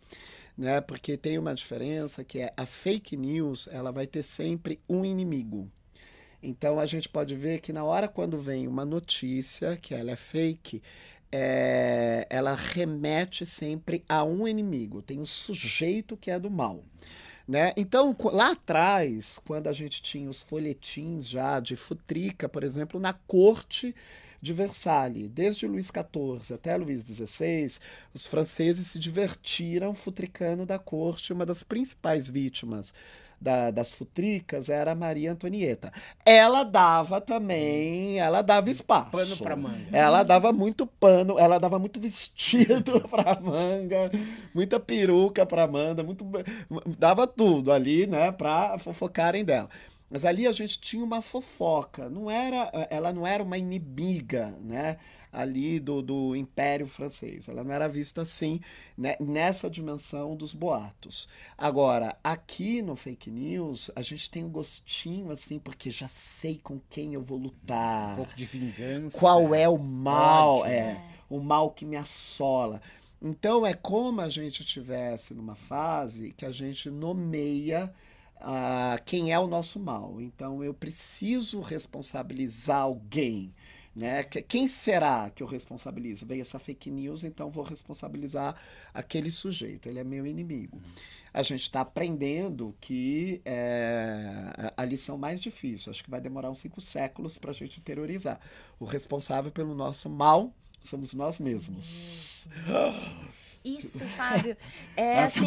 Né? 0.58 0.82
Porque 0.82 1.16
tem 1.16 1.38
uma 1.38 1.54
diferença 1.54 2.22
que 2.22 2.40
é 2.40 2.52
a 2.54 2.66
fake 2.66 3.16
news, 3.16 3.66
ela 3.72 3.90
vai 3.90 4.06
ter 4.06 4.22
sempre 4.22 4.78
um 4.86 5.02
inimigo. 5.02 5.66
Então 6.42 6.78
a 6.78 6.84
gente 6.84 7.08
pode 7.08 7.34
ver 7.34 7.60
que 7.60 7.72
na 7.72 7.82
hora 7.82 8.08
quando 8.08 8.38
vem 8.38 8.68
uma 8.68 8.84
notícia, 8.84 9.74
que 9.74 9.94
ela 9.94 10.10
é 10.10 10.16
fake, 10.16 10.82
é, 11.32 12.26
ela 12.28 12.54
remete 12.54 13.46
sempre 13.46 14.04
a 14.06 14.22
um 14.22 14.46
inimigo, 14.46 15.00
tem 15.00 15.18
um 15.18 15.24
sujeito 15.24 16.14
que 16.14 16.30
é 16.30 16.38
do 16.38 16.50
mal. 16.50 16.84
Né? 17.46 17.72
Então, 17.76 18.16
lá 18.32 18.52
atrás, 18.52 19.38
quando 19.46 19.68
a 19.68 19.72
gente 19.72 20.02
tinha 20.02 20.28
os 20.28 20.42
folhetins 20.42 21.28
já 21.28 21.60
de 21.60 21.76
Futrica, 21.76 22.48
por 22.48 22.64
exemplo, 22.64 22.98
na 22.98 23.12
corte 23.12 23.94
de 24.42 24.52
Versalhes, 24.52 25.30
desde 25.30 25.66
Luís 25.66 25.86
XIV 25.86 26.54
até 26.54 26.76
Luís 26.76 27.02
XVI, 27.02 27.78
os 28.12 28.26
franceses 28.26 28.88
se 28.88 28.98
divertiram 28.98 29.94
futricando 29.94 30.66
da 30.66 30.78
corte, 30.78 31.32
uma 31.32 31.46
das 31.46 31.62
principais 31.62 32.28
vítimas 32.28 32.92
da, 33.46 33.70
das 33.70 33.92
futricas 33.92 34.68
era 34.68 34.90
a 34.90 34.94
Maria 34.94 35.30
Antonieta. 35.30 35.92
Ela 36.24 36.64
dava 36.64 37.20
também, 37.20 38.18
ela 38.18 38.42
dava 38.42 38.68
espaço. 38.68 39.12
Pano 39.12 39.36
para 39.36 39.54
manga. 39.54 39.96
Ela 39.96 40.24
dava 40.24 40.52
muito 40.52 40.84
pano, 40.84 41.38
ela 41.38 41.56
dava 41.58 41.78
muito 41.78 42.00
vestido 42.00 43.00
para 43.08 43.40
manga, 43.40 44.10
muita 44.52 44.80
peruca 44.80 45.46
para 45.46 45.64
manga, 45.68 46.02
muito 46.02 46.26
dava 46.98 47.24
tudo 47.24 47.72
ali, 47.72 48.08
né, 48.08 48.32
para 48.32 48.76
fofocarem 48.78 49.44
dela. 49.44 49.68
Mas 50.10 50.24
ali 50.24 50.44
a 50.46 50.52
gente 50.52 50.80
tinha 50.80 51.04
uma 51.04 51.22
fofoca, 51.22 52.08
não 52.08 52.28
era, 52.28 52.70
ela 52.90 53.12
não 53.12 53.24
era 53.24 53.42
uma 53.42 53.58
inimiga, 53.58 54.56
né? 54.60 54.96
Ali 55.36 55.78
do, 55.78 56.00
do 56.00 56.34
Império 56.34 56.86
Francês. 56.86 57.46
Ela 57.46 57.62
não 57.62 57.70
era 57.70 57.86
vista 57.88 58.22
assim, 58.22 58.58
né, 58.96 59.16
nessa 59.20 59.68
dimensão 59.68 60.34
dos 60.34 60.54
boatos. 60.54 61.28
Agora, 61.58 62.16
aqui 62.24 62.80
no 62.80 62.96
fake 62.96 63.30
news, 63.30 63.90
a 63.94 64.00
gente 64.00 64.30
tem 64.30 64.42
um 64.42 64.48
gostinho 64.48 65.30
assim, 65.30 65.58
porque 65.58 65.90
já 65.90 66.08
sei 66.08 66.58
com 66.58 66.80
quem 66.88 67.12
eu 67.12 67.22
vou 67.22 67.36
lutar. 67.36 68.14
Um 68.14 68.16
pouco 68.16 68.34
de 68.34 68.46
vingança. 68.46 69.18
Qual 69.18 69.54
é 69.54 69.68
o 69.68 69.76
mal, 69.76 70.64
é, 70.64 70.94
né? 70.94 71.10
o 71.28 71.38
mal 71.38 71.70
que 71.70 71.84
me 71.84 71.96
assola. 71.96 72.80
Então 73.20 73.66
é 73.66 73.74
como 73.74 74.22
a 74.22 74.30
gente 74.30 74.60
estivesse 74.60 75.34
numa 75.34 75.54
fase 75.54 76.32
que 76.32 76.46
a 76.46 76.50
gente 76.50 76.88
nomeia 76.88 77.92
uh, 78.36 79.02
quem 79.04 79.34
é 79.34 79.38
o 79.38 79.46
nosso 79.46 79.78
mal. 79.78 80.18
Então 80.18 80.64
eu 80.64 80.72
preciso 80.72 81.60
responsabilizar 81.60 82.80
alguém. 82.80 83.52
Né? 83.98 84.22
Quem 84.24 84.68
será 84.68 85.30
que 85.30 85.42
eu 85.42 85.46
responsabilizo? 85.46 86.26
Veio 86.26 86.42
essa 86.42 86.58
fake 86.58 86.90
news, 86.90 87.24
então 87.24 87.50
vou 87.50 87.64
responsabilizar 87.64 88.54
aquele 88.92 89.30
sujeito. 89.30 89.88
Ele 89.88 89.98
é 89.98 90.04
meu 90.04 90.26
inimigo. 90.26 90.78
A 91.32 91.42
gente 91.42 91.62
está 91.62 91.80
aprendendo 91.80 92.76
que 92.78 93.40
é 93.42 94.72
a 94.76 94.84
lição 94.84 95.16
mais 95.16 95.40
difícil. 95.40 95.90
Acho 95.90 96.04
que 96.04 96.10
vai 96.10 96.20
demorar 96.20 96.50
uns 96.50 96.58
cinco 96.58 96.80
séculos 96.80 97.38
para 97.38 97.52
a 97.52 97.54
gente 97.54 97.80
terrorizar. 97.80 98.38
O 98.78 98.84
responsável 98.84 99.50
pelo 99.50 99.74
nosso 99.74 100.10
mal 100.10 100.52
somos 100.82 101.14
nós 101.14 101.40
mesmos. 101.40 101.86
Isso, 101.86 102.50
Fábio, 104.16 104.56
é 104.96 105.24
assim, 105.24 105.46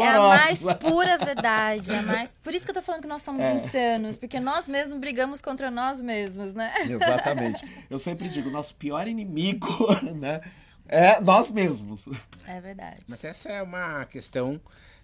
é 0.00 0.08
a 0.08 0.20
mais 0.20 0.60
pura 0.80 1.18
verdade, 1.18 1.92
é 1.92 2.02
mais. 2.02 2.32
Por 2.32 2.54
isso 2.54 2.64
que 2.64 2.70
eu 2.70 2.74
tô 2.74 2.82
falando 2.82 3.02
que 3.02 3.08
nós 3.08 3.22
somos 3.22 3.44
é. 3.44 3.54
insanos, 3.54 4.18
porque 4.18 4.40
nós 4.40 4.66
mesmos 4.66 4.98
brigamos 4.98 5.40
contra 5.40 5.70
nós 5.70 6.02
mesmos, 6.02 6.54
né? 6.54 6.72
Exatamente. 6.88 7.64
Eu 7.88 7.98
sempre 7.98 8.28
digo, 8.28 8.50
nosso 8.50 8.74
pior 8.74 9.06
inimigo, 9.06 9.68
né, 10.16 10.40
é 10.88 11.20
nós 11.20 11.50
mesmos. 11.50 12.08
É 12.46 12.60
verdade. 12.60 13.00
Mas 13.08 13.24
essa 13.24 13.48
é 13.48 13.62
uma 13.62 14.04
questão 14.06 14.60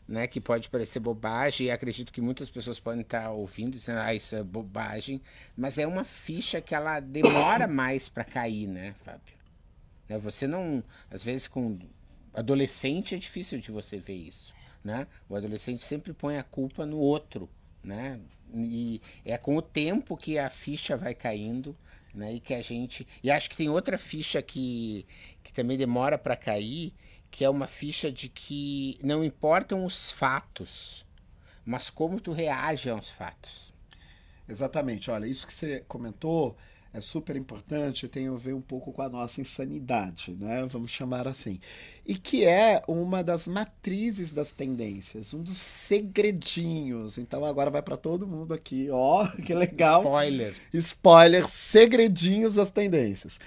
né, 0.09 0.27
que 0.27 0.41
pode 0.41 0.69
parecer 0.69 1.01
bobagem, 1.01 1.67
e 1.67 1.71
acredito 1.71 2.13
que 2.13 2.21
muitas 2.21 2.49
pessoas 2.49 2.79
podem 2.79 3.01
estar 3.01 3.31
ouvindo 3.31 3.77
dizendo, 3.77 4.01
ah, 4.01 4.15
isso 4.15 4.37
é 4.37 4.43
bobagem, 4.43 5.21
mas 5.57 5.79
é 5.79 5.87
uma 5.87 6.05
ficha 6.05 6.61
que 6.61 6.75
ela 6.75 7.01
demora 7.01 7.67
mais 7.67 8.09
para 8.09 8.25
cair, 8.25 8.67
né, 8.67 8.95
Fábio? 9.05 9.35
Né, 10.09 10.19
você 10.19 10.47
não, 10.47 10.83
às 11.11 11.23
vezes 11.23 11.49
com 11.49 11.79
adolescente 12.37 13.15
é 13.15 13.19
difícil 13.19 13.59
de 13.59 13.71
você 13.71 13.99
ver 13.99 14.15
isso, 14.15 14.55
né? 14.85 15.07
O 15.29 15.35
adolescente 15.35 15.83
sempre 15.83 16.13
põe 16.13 16.37
a 16.37 16.43
culpa 16.43 16.85
no 16.85 16.99
outro, 16.99 17.49
né? 17.83 18.21
E 18.55 19.01
é 19.25 19.37
com 19.39 19.57
o 19.57 19.63
tempo 19.63 20.17
que 20.17 20.39
a 20.39 20.51
ficha 20.51 20.97
vai 20.97 21.15
caindo, 21.15 21.77
né? 22.15 22.35
E 22.35 22.41
que 22.41 22.55
a 22.55 22.63
gente 22.63 23.07
e 23.23 23.31
acho 23.31 23.51
que 23.51 23.57
tem 23.57 23.69
outra 23.69 23.99
ficha 23.99 24.43
que 24.43 25.07
que 25.43 25.53
também 25.53 25.79
demora 25.79 26.19
para 26.19 26.37
cair, 26.37 26.93
que 27.31 27.45
é 27.45 27.51
uma 27.51 27.67
ficha 27.67 28.13
de 28.13 28.29
que 28.29 28.99
não 29.03 29.25
importam 29.25 29.85
os 29.85 30.11
fatos, 30.11 31.05
mas 31.65 31.91
como 31.91 32.21
tu 32.21 32.33
reage 32.33 32.91
aos 32.91 33.09
fatos. 33.09 33.75
Exatamente. 34.49 35.11
Olha, 35.11 35.27
isso 35.27 35.47
que 35.47 35.53
você 35.55 35.85
comentou 35.89 36.57
é 36.97 37.01
super 37.03 37.37
importante, 37.37 38.09
tem 38.09 38.27
a 38.27 38.33
ver 38.33 38.55
um 38.55 38.61
pouco 38.61 38.91
com 38.91 39.03
a 39.03 39.09
nossa 39.09 39.39
insanidade, 39.41 40.33
né? 40.33 40.67
vamos 40.71 40.91
chamar 40.91 41.29
assim. 41.29 41.61
E 42.07 42.15
que 42.15 42.45
é 42.47 42.83
uma 42.89 43.23
das 43.23 43.47
matrizes 43.47 44.33
das 44.33 44.51
tendências, 44.51 45.35
um 45.35 45.43
dos 45.43 45.59
segredinhos. 45.59 47.19
Então 47.19 47.45
agora 47.45 47.71
vai 47.71 47.83
para 47.83 47.99
todo 47.99 48.27
mundo 48.27 48.55
aqui, 48.55 48.89
ó, 48.91 49.27
que 49.45 49.55
legal. 49.55 50.01
Spoiler. 50.03 50.57
Spoiler, 50.73 51.47
segredinhos 51.47 52.55
das 52.55 52.71
tendências. 52.71 53.39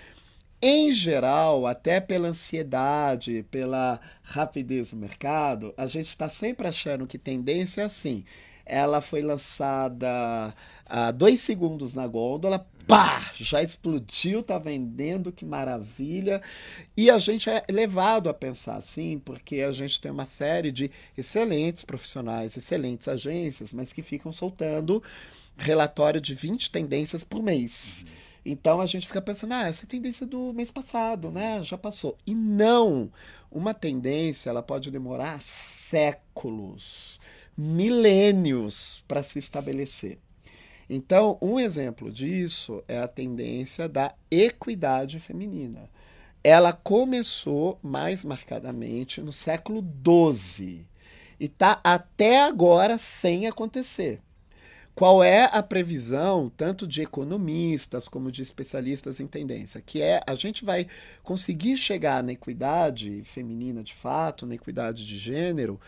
Em 0.61 0.91
geral, 0.91 1.65
até 1.65 1.99
pela 1.99 2.27
ansiedade, 2.27 3.45
pela 3.49 3.99
rapidez 4.21 4.91
do 4.91 4.97
mercado, 4.97 5.73
a 5.75 5.87
gente 5.87 6.09
está 6.09 6.29
sempre 6.29 6.67
achando 6.67 7.07
que 7.07 7.17
tendência 7.17 7.81
é 7.81 7.85
assim. 7.85 8.25
Ela 8.69 9.01
foi 9.01 9.23
lançada 9.23 10.53
há 10.85 11.11
dois 11.11 11.39
segundos 11.39 11.95
na 11.95 12.07
gôndola, 12.07 12.67
pá, 12.87 13.31
já 13.35 13.61
explodiu, 13.63 14.43
tá 14.43 14.57
vendendo, 14.57 15.31
que 15.31 15.43
maravilha. 15.43 16.41
E 16.95 17.09
a 17.09 17.19
gente 17.19 17.49
é 17.49 17.63
levado 17.69 18.29
a 18.29 18.33
pensar 18.33 18.77
assim, 18.77 19.19
porque 19.25 19.61
a 19.61 19.71
gente 19.71 19.99
tem 19.99 20.11
uma 20.11 20.25
série 20.25 20.71
de 20.71 20.91
excelentes 21.17 21.83
profissionais, 21.83 22.55
excelentes 22.55 23.07
agências, 23.07 23.73
mas 23.73 23.91
que 23.91 24.01
ficam 24.01 24.31
soltando 24.31 25.03
relatório 25.57 26.21
de 26.21 26.33
20 26.33 26.71
tendências 26.71 27.23
por 27.23 27.43
mês. 27.43 28.05
Então 28.45 28.81
a 28.81 28.85
gente 28.85 29.07
fica 29.07 29.21
pensando, 29.21 29.53
ah, 29.53 29.67
essa 29.67 29.85
é 29.85 29.87
tendência 29.87 30.25
do 30.25 30.53
mês 30.53 30.71
passado, 30.71 31.29
né? 31.29 31.63
Já 31.63 31.77
passou. 31.77 32.17
E 32.25 32.33
não, 32.33 33.11
uma 33.51 33.73
tendência 33.73 34.49
ela 34.49 34.63
pode 34.63 34.89
demorar 34.89 35.41
séculos, 35.41 37.19
milênios 37.59 39.03
para 39.05 39.21
se 39.21 39.37
estabelecer. 39.37 40.17
Então, 40.89 41.37
um 41.41 41.59
exemplo 41.59 42.09
disso 42.09 42.81
é 42.87 42.99
a 42.99 43.07
tendência 43.07 43.89
da 43.89 44.15
equidade 44.31 45.19
feminina. 45.19 45.89
Ela 46.41 46.71
começou 46.71 47.77
mais 47.83 48.23
marcadamente 48.23 49.21
no 49.21 49.33
século 49.33 49.81
XII 49.81 50.85
e 51.37 51.45
está 51.45 51.81
até 51.83 52.41
agora 52.43 52.97
sem 52.97 53.45
acontecer. 53.45 54.21
Qual 54.95 55.21
é 55.21 55.45
a 55.51 55.61
previsão, 55.61 56.49
tanto 56.55 56.87
de 56.87 57.01
economistas 57.01 58.07
como 58.07 58.31
de 58.31 58.41
especialistas 58.41 59.19
em 59.19 59.27
tendência? 59.27 59.81
Que 59.85 60.01
é 60.01 60.21
a 60.25 60.33
gente 60.33 60.63
vai 60.63 60.87
conseguir 61.23 61.75
chegar 61.77 62.23
na 62.23 62.31
equidade 62.31 63.21
feminina 63.25 63.83
de 63.83 63.93
fato, 63.93 64.45
na 64.45 64.55
equidade 64.55 65.05
de 65.05 65.17
gênero, 65.17 65.79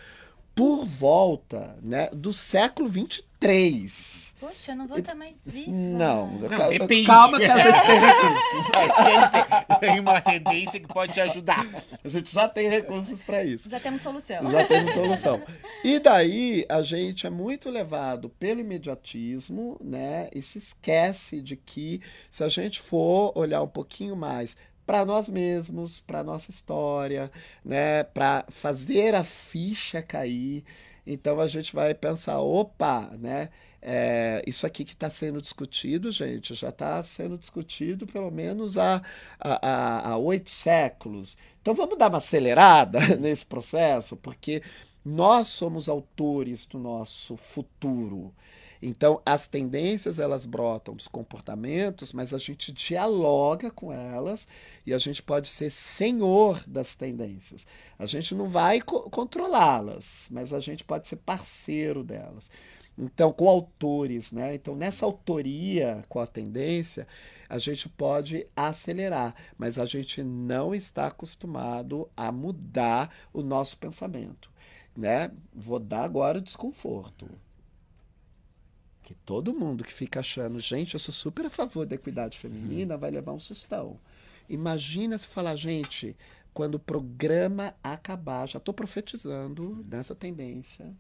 por 0.62 0.86
volta 0.86 1.76
né, 1.82 2.08
do 2.14 2.32
século 2.32 2.88
23. 2.88 4.22
Poxa, 4.40 4.72
eu 4.74 4.76
não 4.76 4.88
vou 4.88 4.98
estar 5.00 5.16
mais 5.16 5.36
viva. 5.44 5.72
Não, 5.72 6.32
Não, 6.40 6.48
cal- 6.50 6.70
depende. 6.70 7.06
calma 7.08 7.40
que 7.40 7.46
a 7.50 7.58
gente 7.58 7.82
tem 7.82 8.00
recursos. 8.00 9.80
Tem 9.80 10.00
uma 10.00 10.22
tendência 10.22 10.80
que 10.80 10.88
pode 10.88 11.14
te 11.14 11.22
ajudar. 11.22 11.68
A 12.04 12.08
gente 12.10 12.32
já 12.34 12.48
tem 12.48 12.70
recursos 12.70 13.22
para 13.24 13.44
isso. 13.44 13.70
Já 13.70 13.80
temos 13.80 14.02
solução. 14.02 14.46
Já 14.52 14.66
temos 14.68 14.92
solução. 14.94 15.42
E 15.84 15.98
daí 16.00 16.64
a 16.70 16.82
gente 16.84 17.26
é 17.26 17.30
muito 17.32 17.68
levado 17.70 18.30
pelo 18.30 18.60
imediatismo, 18.62 19.78
né? 19.84 20.28
E 20.34 20.42
se 20.44 20.60
esquece 20.60 21.42
de 21.42 21.56
que 21.56 22.02
se 22.30 22.44
a 22.44 22.50
gente 22.50 22.80
for 22.82 23.32
olhar 23.36 23.62
um 23.64 23.68
pouquinho 23.68 24.16
mais 24.16 24.56
para 24.86 25.06
nós 25.06 25.30
mesmos, 25.30 26.00
para 26.00 26.24
nossa 26.24 26.50
história, 26.52 27.32
né? 27.64 28.04
Para 28.04 28.46
fazer 28.50 29.16
a 29.16 29.24
ficha 29.24 30.02
cair, 30.02 30.64
então 31.06 31.40
a 31.40 31.48
gente 31.48 31.74
vai 31.74 31.94
pensar, 31.94 32.40
opa, 32.42 33.10
né? 33.20 33.50
É, 33.82 34.44
isso 34.46 34.68
aqui 34.68 34.86
que 34.86 34.94
está 34.94 35.10
sendo 35.10 35.42
discutido, 35.42 36.12
gente, 36.12 36.54
já 36.54 36.70
está 36.70 37.02
sendo 37.04 37.36
discutido 37.38 38.06
pelo 38.06 38.30
menos 38.30 38.78
há, 38.78 39.02
há, 39.40 40.10
há- 40.12 40.18
oito 40.18 40.52
séculos. 40.52 41.36
Então 41.62 41.74
vamos 41.74 41.98
dar 41.98 42.10
uma 42.10 42.20
acelerada 42.20 43.00
nesse 43.20 43.44
processo, 43.46 44.16
porque 44.16 44.62
nós 45.04 45.48
somos 45.48 45.90
autores 45.90 46.66
do 46.66 46.78
nosso 46.78 47.36
futuro. 47.36 48.32
Então 48.82 49.22
as 49.26 49.48
tendências 49.48 50.18
elas 50.20 50.46
brotam 50.46 50.96
dos 50.96 51.08
comportamentos, 51.08 52.12
mas 52.14 52.34
a 52.34 52.38
gente 52.38 52.72
dialoga 52.72 53.70
com 53.70 53.94
elas 53.94 54.48
e 54.86 54.94
a 54.94 54.98
gente 54.98 55.22
pode 55.22 55.48
ser 55.48 55.70
senhor 55.70 56.64
das 56.68 56.96
tendências. 56.96 57.66
A 58.00 58.06
gente 58.06 58.34
não 58.34 58.48
vai 58.50 58.82
co- 58.82 59.10
controlá-las, 59.10 60.28
mas 60.32 60.52
a 60.52 60.60
gente 60.60 60.84
pode 60.84 61.08
ser 61.08 61.18
parceiro 61.18 62.04
delas. 62.04 62.50
Então, 62.98 63.32
com 63.32 63.48
autores, 63.48 64.32
né? 64.32 64.54
Então, 64.56 64.76
nessa 64.76 65.06
autoria 65.06 66.04
com 66.10 66.20
a 66.20 66.28
tendência, 66.28 67.08
a 67.50 67.58
gente 67.58 67.88
pode 67.90 68.46
acelerar, 68.56 69.34
mas 69.58 69.78
a 69.78 69.86
gente 69.86 70.24
não 70.24 70.74
está 70.74 71.08
acostumado 71.08 72.10
a 72.16 72.32
mudar 72.32 73.10
o 73.34 73.42
nosso 73.42 73.78
pensamento, 73.78 74.52
né? 74.96 75.32
Vou 75.54 75.80
dar 75.80 76.04
agora 76.04 76.38
o 76.38 76.42
desconforto. 76.42 77.28
Que 79.04 79.14
todo 79.14 79.54
mundo 79.54 79.84
que 79.84 79.94
fica 79.94 80.20
achando, 80.20 80.60
gente, 80.60 80.94
eu 80.94 81.00
sou 81.00 81.14
super 81.14 81.46
a 81.46 81.50
favor 81.50 81.86
da 81.86 81.96
equidade 81.96 82.38
feminina, 82.38 82.98
vai 82.98 83.12
levar 83.12 83.34
um 83.34 83.40
sustão. 83.40 84.00
Imagina 84.48 85.18
se 85.18 85.28
falar, 85.28 85.56
gente, 85.56 86.16
quando 86.54 86.76
o 86.76 86.80
programa 86.80 87.74
acabar, 87.84 88.48
já 88.48 88.58
estou 88.58 88.74
profetizando 88.74 89.86
nessa 89.90 90.14
tendência, 90.14 90.94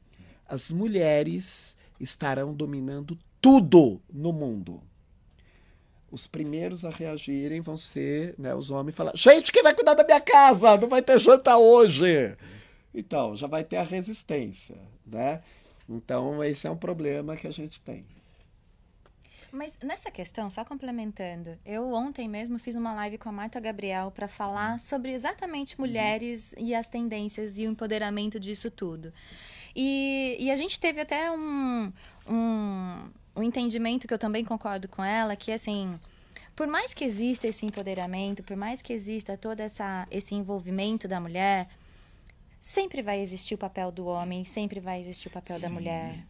as 0.48 0.72
mulheres 0.72 1.78
estarão 2.00 2.54
dominando 2.54 3.18
tudo 3.40 4.02
no 4.12 4.32
mundo. 4.34 4.82
Os 6.10 6.28
primeiros 6.28 6.84
a 6.84 6.90
reagirem 6.90 7.62
vão 7.62 7.78
ser 7.78 8.36
né, 8.38 8.54
os 8.54 8.70
homens 8.70 8.96
falar: 8.96 9.14
gente, 9.16 9.52
quem 9.52 9.64
vai 9.64 9.74
cuidar 9.74 9.94
da 9.94 10.04
minha 10.04 10.20
casa? 10.20 10.78
Não 10.78 10.90
vai 10.90 11.02
ter 11.02 11.18
janta 11.20 11.58
hoje. 11.58 12.36
Então, 12.94 13.36
já 13.36 13.48
vai 13.48 13.64
ter 13.64 13.78
a 13.78 13.84
resistência, 13.84 14.78
né? 15.06 15.42
Então, 15.92 16.44
esse 16.44 16.66
é 16.66 16.72
um 16.72 16.78
problema 16.78 17.36
que 17.36 17.48
a 17.48 17.52
gente 17.52 17.82
tem. 17.82 18.06
Mas 19.52 19.78
nessa 19.84 20.10
questão, 20.10 20.50
só 20.50 20.64
complementando, 20.64 21.58
eu 21.66 21.92
ontem 21.92 22.28
mesmo 22.30 22.58
fiz 22.58 22.76
uma 22.76 22.94
live 22.94 23.18
com 23.18 23.28
a 23.28 23.34
Marta 23.34 23.60
Gabriel 23.60 24.10
para 24.10 24.28
falar 24.28 24.80
sobre 24.80 25.12
exatamente 25.12 25.78
mulheres 25.78 26.56
e 26.58 26.74
as 26.74 26.88
tendências 26.88 27.58
e 27.58 27.68
o 27.68 27.72
empoderamento 27.72 28.40
disso 28.40 28.72
tudo. 28.72 29.14
E, 29.76 30.38
e 30.40 30.50
a 30.50 30.56
gente 30.56 30.80
teve 30.80 31.02
até 31.02 31.30
um, 31.30 31.92
um, 32.26 33.10
um 33.36 33.44
entendimento 33.44 34.08
que 34.08 34.14
eu 34.14 34.20
também 34.20 34.46
concordo 34.46 34.88
com 34.88 35.04
ela, 35.04 35.36
que 35.36 35.52
assim, 35.52 36.00
por 36.56 36.66
mais 36.66 36.94
que 36.94 37.04
exista 37.04 37.46
esse 37.46 37.66
empoderamento, 37.66 38.44
por 38.44 38.56
mais 38.56 38.82
que 38.82 38.94
exista 38.94 39.36
todo 39.36 39.60
essa, 39.60 40.08
esse 40.10 40.34
envolvimento 40.34 41.10
da 41.10 41.20
mulher, 41.20 41.68
sempre 42.62 43.02
vai 43.02 43.20
existir 43.20 43.56
o 43.56 43.58
papel 43.58 43.92
do 43.92 44.06
homem, 44.06 44.46
sempre 44.46 44.80
vai 44.80 45.00
existir 45.00 45.28
o 45.28 45.32
papel 45.32 45.60
da 45.60 45.70
mulher. 45.70 46.24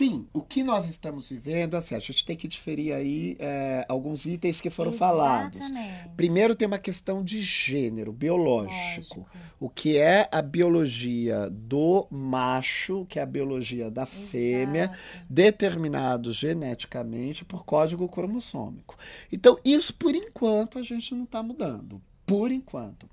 Sim, 0.00 0.26
o 0.32 0.40
que 0.40 0.62
nós 0.62 0.88
estamos 0.88 1.28
vivendo, 1.28 1.74
assim, 1.74 1.94
a 1.94 1.98
gente 1.98 2.24
tem 2.24 2.34
que 2.34 2.48
diferir 2.48 2.94
aí 2.94 3.36
é, 3.38 3.84
alguns 3.86 4.24
itens 4.24 4.58
que 4.58 4.70
foram 4.70 4.92
falados. 4.92 5.60
Exatamente. 5.60 6.08
Primeiro 6.16 6.54
tem 6.54 6.66
uma 6.66 6.78
questão 6.78 7.22
de 7.22 7.42
gênero 7.42 8.10
biológico. 8.10 9.18
Lógico. 9.18 9.28
O 9.60 9.68
que 9.68 9.98
é 9.98 10.26
a 10.32 10.40
biologia 10.40 11.50
do 11.50 12.06
macho, 12.10 13.04
que 13.10 13.18
é 13.18 13.22
a 13.22 13.26
biologia 13.26 13.90
da 13.90 14.06
fêmea, 14.06 14.84
Exato. 14.84 15.26
determinado 15.28 16.32
geneticamente 16.32 17.44
por 17.44 17.66
código 17.66 18.08
cromossômico. 18.08 18.96
Então, 19.30 19.58
isso 19.62 19.92
por 19.92 20.14
enquanto 20.14 20.78
a 20.78 20.82
gente 20.82 21.14
não 21.14 21.24
está 21.24 21.42
mudando. 21.42 22.00
Por 22.24 22.50
enquanto. 22.50 23.06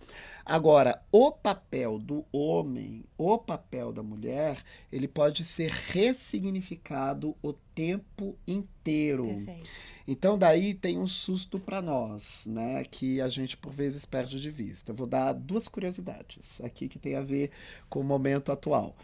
Agora, 0.49 1.03
o 1.11 1.29
papel 1.29 1.99
do 1.99 2.25
homem, 2.31 3.03
o 3.17 3.37
papel 3.37 3.91
da 3.91 4.01
mulher, 4.01 4.63
ele 4.89 5.05
pode 5.05 5.43
ser 5.43 5.69
ressignificado 5.69 7.35
o 7.43 7.51
tempo 7.51 8.33
inteiro. 8.47 9.25
Perfeito. 9.25 9.67
Então 10.07 10.37
daí 10.37 10.73
tem 10.73 10.97
um 10.97 11.05
susto 11.05 11.59
para 11.59 11.81
nós, 11.81 12.43
né, 12.45 12.85
que 12.85 13.19
a 13.19 13.27
gente 13.27 13.57
por 13.57 13.73
vezes 13.73 14.05
perde 14.05 14.39
de 14.39 14.49
vista. 14.49 14.93
Eu 14.93 14.95
vou 14.95 15.05
dar 15.05 15.33
duas 15.33 15.67
curiosidades 15.67 16.61
aqui 16.61 16.87
que 16.87 16.97
tem 16.97 17.15
a 17.15 17.21
ver 17.21 17.51
com 17.89 17.99
o 17.99 18.05
momento 18.05 18.49
atual. 18.49 18.95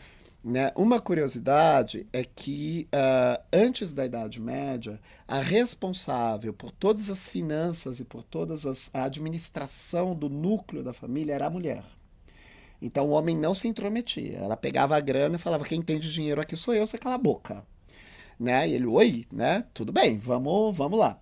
Né? 0.44 0.72
Uma 0.76 1.00
curiosidade 1.00 2.06
é 2.12 2.24
que 2.24 2.88
ah, 2.92 3.42
antes 3.52 3.94
da 3.94 4.06
Idade 4.06 4.42
Média, 4.42 5.00
a 5.28 5.40
responsável 5.40 6.54
por 6.54 6.70
todas 6.72 7.10
as 7.10 7.30
finanças 7.30 8.00
e 8.00 8.04
por 8.04 8.24
toda 8.24 8.56
a 8.94 9.04
administração 9.04 10.14
do 10.14 10.30
núcleo 10.30 10.84
da 10.84 10.94
família 10.94 11.34
era 11.34 11.48
a 11.48 11.50
mulher. 11.50 11.84
Então 12.82 13.08
o 13.08 13.12
homem 13.12 13.38
não 13.38 13.56
se 13.56 13.68
intrometia. 13.68 14.40
Ela 14.40 14.58
pegava 14.58 14.98
a 14.98 15.00
grana 15.00 15.38
e 15.38 15.40
falava: 15.40 15.64
quem 15.64 15.82
tem 15.82 15.98
de 15.98 16.12
dinheiro 16.12 16.42
aqui 16.42 16.58
sou 16.58 16.74
eu, 16.74 16.86
você 16.86 16.98
cala 16.98 17.16
a 17.16 17.20
boca 17.20 17.66
né? 18.40 18.68
E 18.68 18.74
ele, 18.74 18.86
oi, 18.86 19.26
né? 19.32 19.64
Tudo 19.74 19.92
bem, 19.92 20.18
vamos, 20.18 20.76
vamos 20.76 21.00
lá. 21.00 21.18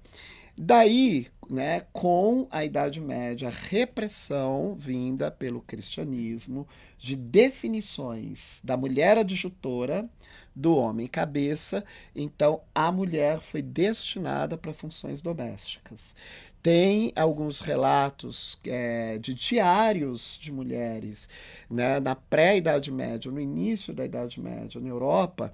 Daí, 0.58 1.28
né, 1.52 1.82
com 1.92 2.48
a 2.50 2.64
Idade 2.64 3.02
Média, 3.02 3.50
a 3.50 3.52
repressão 3.52 4.74
vinda 4.74 5.30
pelo 5.30 5.60
cristianismo 5.60 6.66
de 6.98 7.14
definições 7.14 8.62
da 8.64 8.78
mulher 8.78 9.18
adjutora, 9.18 10.10
do 10.56 10.78
homem 10.78 11.08
cabeça, 11.08 11.84
então 12.16 12.62
a 12.74 12.90
mulher 12.90 13.42
foi 13.42 13.62
destinada 13.62 14.58
para 14.58 14.74
funções 14.74 15.22
domésticas. 15.22 16.16
Tem 16.64 17.12
alguns 17.16 17.60
relatos 17.60 18.58
é, 18.66 19.18
de 19.18 19.34
diários 19.34 20.40
de 20.42 20.54
mulheres 20.54 21.28
né, 21.70 22.00
na 22.00 22.16
pré-Idade 22.16 22.92
Média, 22.92 23.30
no 23.30 23.42
início 23.42 23.94
da 23.94 24.06
Idade 24.06 24.40
Média, 24.40 24.80
na 24.80 24.88
Europa, 24.88 25.52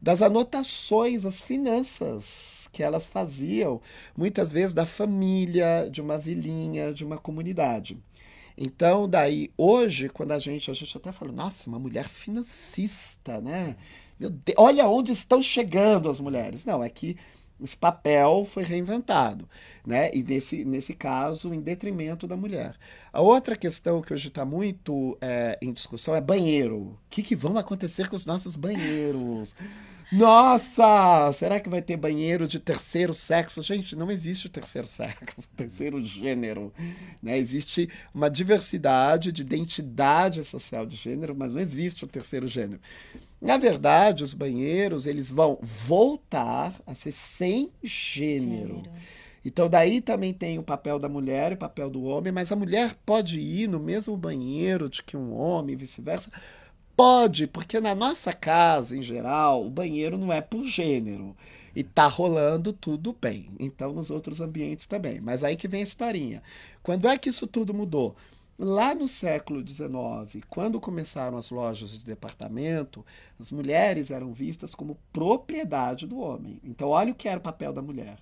das 0.00 0.20
anotações, 0.20 1.24
as 1.24 1.40
finanças 1.40 2.57
que 2.72 2.82
elas 2.82 3.06
faziam, 3.06 3.80
muitas 4.16 4.52
vezes 4.52 4.74
da 4.74 4.86
família, 4.86 5.88
de 5.90 6.00
uma 6.00 6.18
vilinha, 6.18 6.92
de 6.92 7.04
uma 7.04 7.18
comunidade. 7.18 7.98
Então, 8.56 9.08
daí, 9.08 9.52
hoje, 9.56 10.08
quando 10.08 10.32
a 10.32 10.38
gente, 10.38 10.70
a 10.70 10.74
gente 10.74 10.96
até 10.96 11.12
fala, 11.12 11.30
nossa, 11.30 11.68
uma 11.70 11.78
mulher 11.78 12.08
financista, 12.08 13.40
né? 13.40 13.76
Meu 14.18 14.30
Deus, 14.30 14.56
olha 14.58 14.88
onde 14.88 15.12
estão 15.12 15.40
chegando 15.40 16.10
as 16.10 16.18
mulheres. 16.18 16.64
Não, 16.64 16.82
é 16.82 16.88
que 16.88 17.16
esse 17.62 17.76
papel 17.76 18.44
foi 18.44 18.62
reinventado, 18.62 19.48
né? 19.86 20.10
E 20.12 20.22
nesse, 20.22 20.64
nesse 20.64 20.94
caso, 20.94 21.52
em 21.52 21.60
detrimento 21.60 22.26
da 22.26 22.36
mulher. 22.36 22.76
A 23.12 23.20
outra 23.20 23.56
questão 23.56 24.00
que 24.00 24.12
hoje 24.12 24.28
está 24.28 24.44
muito 24.44 25.16
é, 25.20 25.58
em 25.62 25.72
discussão 25.72 26.14
é 26.14 26.20
banheiro. 26.20 26.76
O 26.78 26.98
que, 27.10 27.22
que 27.22 27.36
vão 27.36 27.56
acontecer 27.58 28.08
com 28.08 28.16
os 28.16 28.26
nossos 28.26 28.56
banheiros? 28.56 29.54
Nossa, 30.10 31.32
será 31.34 31.60
que 31.60 31.68
vai 31.68 31.82
ter 31.82 31.96
banheiro 31.96 32.48
de 32.48 32.58
terceiro 32.58 33.12
sexo? 33.12 33.60
Gente, 33.62 33.94
não 33.94 34.10
existe 34.10 34.46
o 34.46 34.50
terceiro 34.50 34.86
sexo, 34.86 35.42
o 35.42 35.48
terceiro 35.56 36.02
gênero. 36.02 36.72
Né? 37.22 37.36
Existe 37.36 37.90
uma 38.14 38.30
diversidade 38.30 39.30
de 39.30 39.42
identidade 39.42 40.42
social 40.44 40.86
de 40.86 40.96
gênero, 40.96 41.34
mas 41.36 41.52
não 41.52 41.60
existe 41.60 42.04
o 42.04 42.08
terceiro 42.08 42.48
gênero. 42.48 42.80
Na 43.40 43.58
verdade, 43.58 44.24
os 44.24 44.32
banheiros 44.32 45.04
eles 45.04 45.30
vão 45.30 45.58
voltar 45.62 46.74
a 46.86 46.94
ser 46.94 47.12
sem 47.12 47.70
gênero. 47.82 48.76
gênero. 48.76 48.90
Então, 49.44 49.68
daí 49.68 50.00
também 50.00 50.32
tem 50.32 50.58
o 50.58 50.62
papel 50.62 50.98
da 50.98 51.08
mulher 51.08 51.52
e 51.52 51.54
o 51.54 51.58
papel 51.58 51.88
do 51.88 52.02
homem, 52.02 52.32
mas 52.32 52.50
a 52.50 52.56
mulher 52.56 52.96
pode 53.06 53.40
ir 53.40 53.68
no 53.68 53.78
mesmo 53.78 54.16
banheiro 54.16 54.88
de 54.88 55.02
que 55.02 55.16
um 55.16 55.32
homem, 55.32 55.76
vice-versa. 55.76 56.30
Pode, 56.98 57.46
porque 57.46 57.78
na 57.78 57.94
nossa 57.94 58.32
casa, 58.32 58.96
em 58.96 59.02
geral, 59.02 59.64
o 59.64 59.70
banheiro 59.70 60.18
não 60.18 60.32
é 60.32 60.40
por 60.40 60.64
gênero. 60.66 61.36
E 61.72 61.84
tá 61.84 62.08
rolando 62.08 62.72
tudo 62.72 63.16
bem. 63.20 63.52
Então, 63.60 63.92
nos 63.92 64.10
outros 64.10 64.40
ambientes 64.40 64.84
também. 64.84 65.20
Mas 65.20 65.44
aí 65.44 65.54
que 65.54 65.68
vem 65.68 65.78
a 65.78 65.84
historinha. 65.84 66.42
Quando 66.82 67.06
é 67.06 67.16
que 67.16 67.28
isso 67.28 67.46
tudo 67.46 67.72
mudou? 67.72 68.16
Lá 68.58 68.96
no 68.96 69.06
século 69.06 69.60
XIX, 69.64 70.44
quando 70.48 70.80
começaram 70.80 71.38
as 71.38 71.50
lojas 71.50 71.92
de 71.92 72.04
departamento, 72.04 73.06
as 73.38 73.52
mulheres 73.52 74.10
eram 74.10 74.32
vistas 74.32 74.74
como 74.74 74.98
propriedade 75.12 76.04
do 76.04 76.18
homem. 76.18 76.58
Então, 76.64 76.88
olha 76.88 77.12
o 77.12 77.14
que 77.14 77.28
era 77.28 77.38
o 77.38 77.42
papel 77.42 77.72
da 77.72 77.80
mulher 77.80 78.18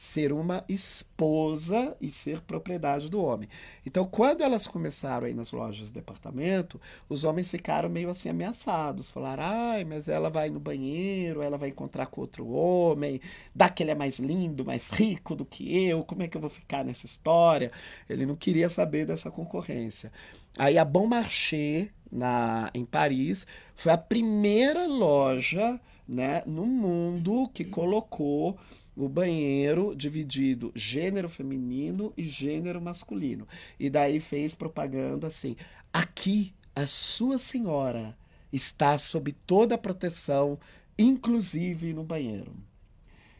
ser 0.00 0.32
uma 0.32 0.64
esposa 0.66 1.94
e 2.00 2.08
ser 2.08 2.40
propriedade 2.40 3.10
do 3.10 3.22
homem. 3.22 3.46
Então, 3.84 4.06
quando 4.06 4.40
elas 4.40 4.66
começaram 4.66 5.26
aí 5.26 5.34
nas 5.34 5.52
lojas 5.52 5.88
de 5.88 5.92
departamento, 5.92 6.80
os 7.06 7.22
homens 7.22 7.50
ficaram 7.50 7.86
meio 7.90 8.08
assim 8.08 8.30
ameaçados. 8.30 9.10
Falaram, 9.10 9.42
ai, 9.44 9.84
mas 9.84 10.08
ela 10.08 10.30
vai 10.30 10.48
no 10.48 10.58
banheiro, 10.58 11.42
ela 11.42 11.58
vai 11.58 11.68
encontrar 11.68 12.06
com 12.06 12.22
outro 12.22 12.48
homem, 12.48 13.20
dá 13.54 13.68
que 13.68 13.82
ele 13.82 13.90
é 13.90 13.94
mais 13.94 14.18
lindo, 14.18 14.64
mais 14.64 14.88
rico 14.88 15.36
do 15.36 15.44
que 15.44 15.86
eu, 15.86 16.02
como 16.02 16.22
é 16.22 16.28
que 16.28 16.36
eu 16.36 16.40
vou 16.40 16.48
ficar 16.48 16.82
nessa 16.82 17.04
história? 17.04 17.70
Ele 18.08 18.24
não 18.24 18.36
queria 18.36 18.70
saber 18.70 19.04
dessa 19.04 19.30
concorrência. 19.30 20.10
Aí 20.56 20.78
a 20.78 20.84
Bon 20.84 21.06
Marché, 21.06 21.90
na, 22.10 22.70
em 22.72 22.86
Paris, 22.86 23.46
foi 23.74 23.92
a 23.92 23.98
primeira 23.98 24.86
loja 24.86 25.78
né, 26.08 26.42
no 26.46 26.64
mundo 26.64 27.50
que 27.52 27.64
colocou 27.66 28.58
o 28.96 29.08
banheiro 29.08 29.94
dividido 29.94 30.72
gênero 30.74 31.28
feminino 31.28 32.12
e 32.16 32.24
gênero 32.24 32.80
masculino. 32.80 33.46
E 33.78 33.88
daí 33.88 34.20
fez 34.20 34.54
propaganda 34.54 35.26
assim: 35.26 35.56
aqui 35.92 36.52
a 36.74 36.86
sua 36.86 37.38
senhora 37.38 38.16
está 38.52 38.98
sob 38.98 39.32
toda 39.32 39.74
a 39.74 39.78
proteção, 39.78 40.58
inclusive 40.98 41.92
no 41.92 42.04
banheiro. 42.04 42.54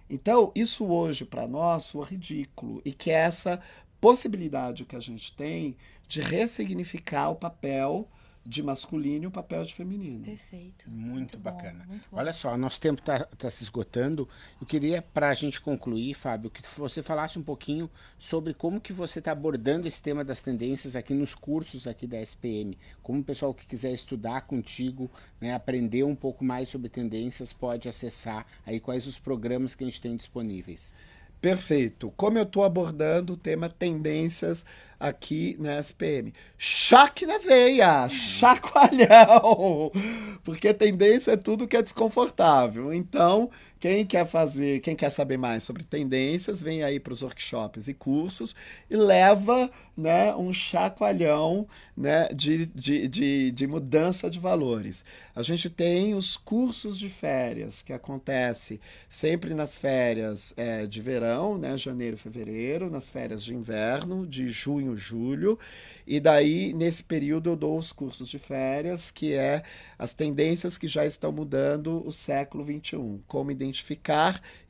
Então, 0.08 0.50
isso 0.54 0.84
hoje 0.86 1.24
para 1.24 1.46
nós 1.46 1.84
soa 1.84 2.04
ridículo 2.04 2.82
e 2.84 2.92
que 2.92 3.10
é 3.10 3.14
essa 3.14 3.60
possibilidade 4.00 4.84
que 4.84 4.96
a 4.96 5.00
gente 5.00 5.32
tem 5.36 5.76
de 6.08 6.20
ressignificar 6.20 7.30
o 7.30 7.36
papel 7.36 8.08
de 8.50 8.64
masculino 8.64 9.24
e 9.24 9.26
o 9.28 9.30
papel 9.30 9.64
de 9.64 9.72
feminino. 9.72 10.24
Perfeito. 10.24 10.90
Muito, 10.90 11.14
muito 11.14 11.38
bacana. 11.38 11.84
Bom, 11.84 11.92
muito 11.92 12.08
Olha 12.10 12.32
só, 12.32 12.56
nosso 12.56 12.80
tempo 12.80 13.00
está 13.00 13.20
tá 13.24 13.48
se 13.48 13.62
esgotando. 13.62 14.28
Eu 14.60 14.66
queria, 14.66 15.00
para 15.00 15.28
a 15.28 15.34
gente 15.34 15.60
concluir, 15.60 16.14
Fábio, 16.14 16.50
que 16.50 16.60
você 16.76 17.00
falasse 17.00 17.38
um 17.38 17.44
pouquinho 17.44 17.88
sobre 18.18 18.52
como 18.52 18.80
que 18.80 18.92
você 18.92 19.20
está 19.20 19.30
abordando 19.30 19.86
esse 19.86 20.02
tema 20.02 20.24
das 20.24 20.42
tendências 20.42 20.96
aqui 20.96 21.14
nos 21.14 21.32
cursos 21.32 21.86
aqui 21.86 22.08
da 22.08 22.20
SPM. 22.20 22.76
Como 23.00 23.20
o 23.20 23.24
pessoal 23.24 23.54
que 23.54 23.64
quiser 23.64 23.92
estudar 23.92 24.40
contigo, 24.40 25.08
né, 25.40 25.54
aprender 25.54 26.02
um 26.02 26.16
pouco 26.16 26.44
mais 26.44 26.68
sobre 26.68 26.88
tendências, 26.88 27.52
pode 27.52 27.88
acessar 27.88 28.44
aí 28.66 28.80
quais 28.80 29.06
os 29.06 29.16
programas 29.16 29.76
que 29.76 29.84
a 29.84 29.86
gente 29.86 30.00
tem 30.00 30.16
disponíveis. 30.16 30.92
Perfeito. 31.40 32.12
Como 32.16 32.38
eu 32.38 32.42
estou 32.42 32.64
abordando 32.64 33.32
o 33.32 33.36
tema 33.36 33.68
tendências 33.68 34.64
aqui 35.00 35.56
na 35.58 35.80
SPM. 35.80 36.34
Choque 36.58 37.24
na 37.24 37.38
veia, 37.38 38.06
chacoalhão, 38.10 39.90
porque 40.44 40.74
tendência 40.74 41.32
é 41.32 41.36
tudo 41.38 41.66
que 41.66 41.76
é 41.76 41.82
desconfortável. 41.82 42.92
Então, 42.92 43.50
quem 43.80 44.04
quer 44.04 44.26
fazer, 44.26 44.80
quem 44.80 44.94
quer 44.94 45.08
saber 45.08 45.38
mais 45.38 45.64
sobre 45.64 45.82
tendências, 45.82 46.60
vem 46.60 46.82
aí 46.82 47.00
para 47.00 47.14
os 47.14 47.22
workshops 47.22 47.88
e 47.88 47.94
cursos 47.94 48.54
e 48.90 48.94
leva 48.94 49.70
né, 49.96 50.34
um 50.34 50.52
chacoalhão 50.52 51.66
né, 51.96 52.28
de, 52.28 52.66
de, 52.66 53.08
de, 53.08 53.50
de 53.50 53.66
mudança 53.66 54.30
de 54.30 54.38
valores. 54.38 55.04
A 55.34 55.42
gente 55.42 55.68
tem 55.68 56.14
os 56.14 56.36
cursos 56.36 56.98
de 56.98 57.08
férias, 57.08 57.82
que 57.82 57.92
acontece 57.92 58.80
sempre 59.08 59.54
nas 59.54 59.78
férias 59.78 60.54
é, 60.56 60.86
de 60.86 61.00
verão, 61.00 61.58
né, 61.58 61.76
janeiro, 61.76 62.16
fevereiro, 62.16 62.90
nas 62.90 63.10
férias 63.10 63.42
de 63.42 63.54
inverno, 63.54 64.26
de 64.26 64.48
junho, 64.48 64.96
julho. 64.96 65.58
E 66.06 66.18
daí, 66.18 66.72
nesse 66.72 67.02
período, 67.02 67.50
eu 67.50 67.56
dou 67.56 67.78
os 67.78 67.92
cursos 67.92 68.28
de 68.28 68.38
férias, 68.38 69.10
que 69.10 69.34
é 69.34 69.62
as 69.98 70.14
tendências 70.14 70.78
que 70.78 70.88
já 70.88 71.04
estão 71.04 71.30
mudando 71.30 72.06
o 72.06 72.12
século 72.12 72.64
XXI. 72.64 73.20
Como 73.26 73.50
identificar 73.50 73.69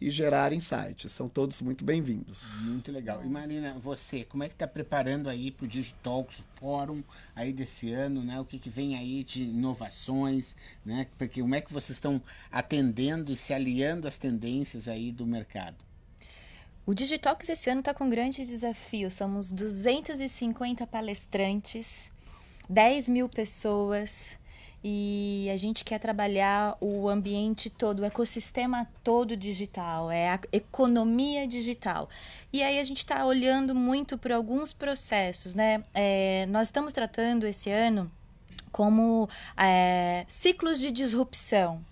e 0.01 0.11
gerar 0.11 0.53
insights. 0.53 1.13
São 1.13 1.29
todos 1.29 1.61
muito 1.61 1.85
bem-vindos. 1.85 2.63
Muito 2.67 2.93
legal. 2.93 3.25
E 3.25 3.29
Marina, 3.29 3.79
você, 3.79 4.25
como 4.25 4.43
é 4.43 4.49
que 4.49 4.55
está 4.55 4.67
preparando 4.67 5.29
aí 5.29 5.51
para 5.51 5.65
o 5.65 5.69
Digitalks, 5.69 6.39
o 6.41 6.45
fórum 6.59 7.03
aí 7.35 7.53
desse 7.53 7.93
ano, 7.93 8.23
né? 8.23 8.41
O 8.41 8.45
que, 8.45 8.59
que 8.59 8.69
vem 8.69 8.97
aí 8.97 9.25
de 9.25 9.43
inovações, 9.43 10.57
né? 10.85 11.07
Porque 11.17 11.41
como 11.41 11.55
é 11.55 11.61
que 11.61 11.73
vocês 11.73 11.97
estão 11.97 12.21
atendendo 12.51 13.33
e 13.33 13.37
se 13.37 13.55
aliando 13.55 14.09
às 14.09 14.19
tendências 14.19 14.89
aí 14.89 15.13
do 15.13 15.27
mercado? 15.27 15.77
O 16.85 16.95
Digitox 16.95 17.49
esse 17.49 17.71
ano 17.71 17.81
está 17.81 17.95
com 17.95 18.05
um 18.05 18.11
grande 18.11 18.45
desafio. 18.45 19.11
Somos 19.11 19.53
250 19.53 20.87
palestrantes, 20.87 22.11
10 22.69 23.09
mil 23.09 23.29
pessoas 23.29 24.40
e 24.83 25.49
a 25.53 25.57
gente 25.57 25.85
quer 25.85 25.99
trabalhar 25.99 26.77
o 26.81 27.09
ambiente 27.09 27.69
todo, 27.69 28.01
o 28.01 28.05
ecossistema 28.05 28.89
todo 29.05 29.37
digital, 29.37 30.11
é 30.11 30.31
a 30.31 30.41
economia 30.53 31.47
digital. 31.47 32.09
E 32.53 32.63
aí 32.63 32.79
a 32.79 32.83
gente 32.83 32.99
está 32.99 33.25
olhando 33.25 33.75
muito 33.75 34.17
para 34.17 34.37
alguns 34.37 34.73
processos, 34.73 35.55
né? 35.55 35.85
É, 35.93 36.47
nós 36.47 36.69
estamos 36.69 36.93
tratando 36.93 37.47
esse 37.47 37.71
ano 37.71 38.11
como 38.73 39.29
é, 39.57 40.25
ciclos 40.29 40.79
de 40.79 40.91
disrupção. 40.91 41.85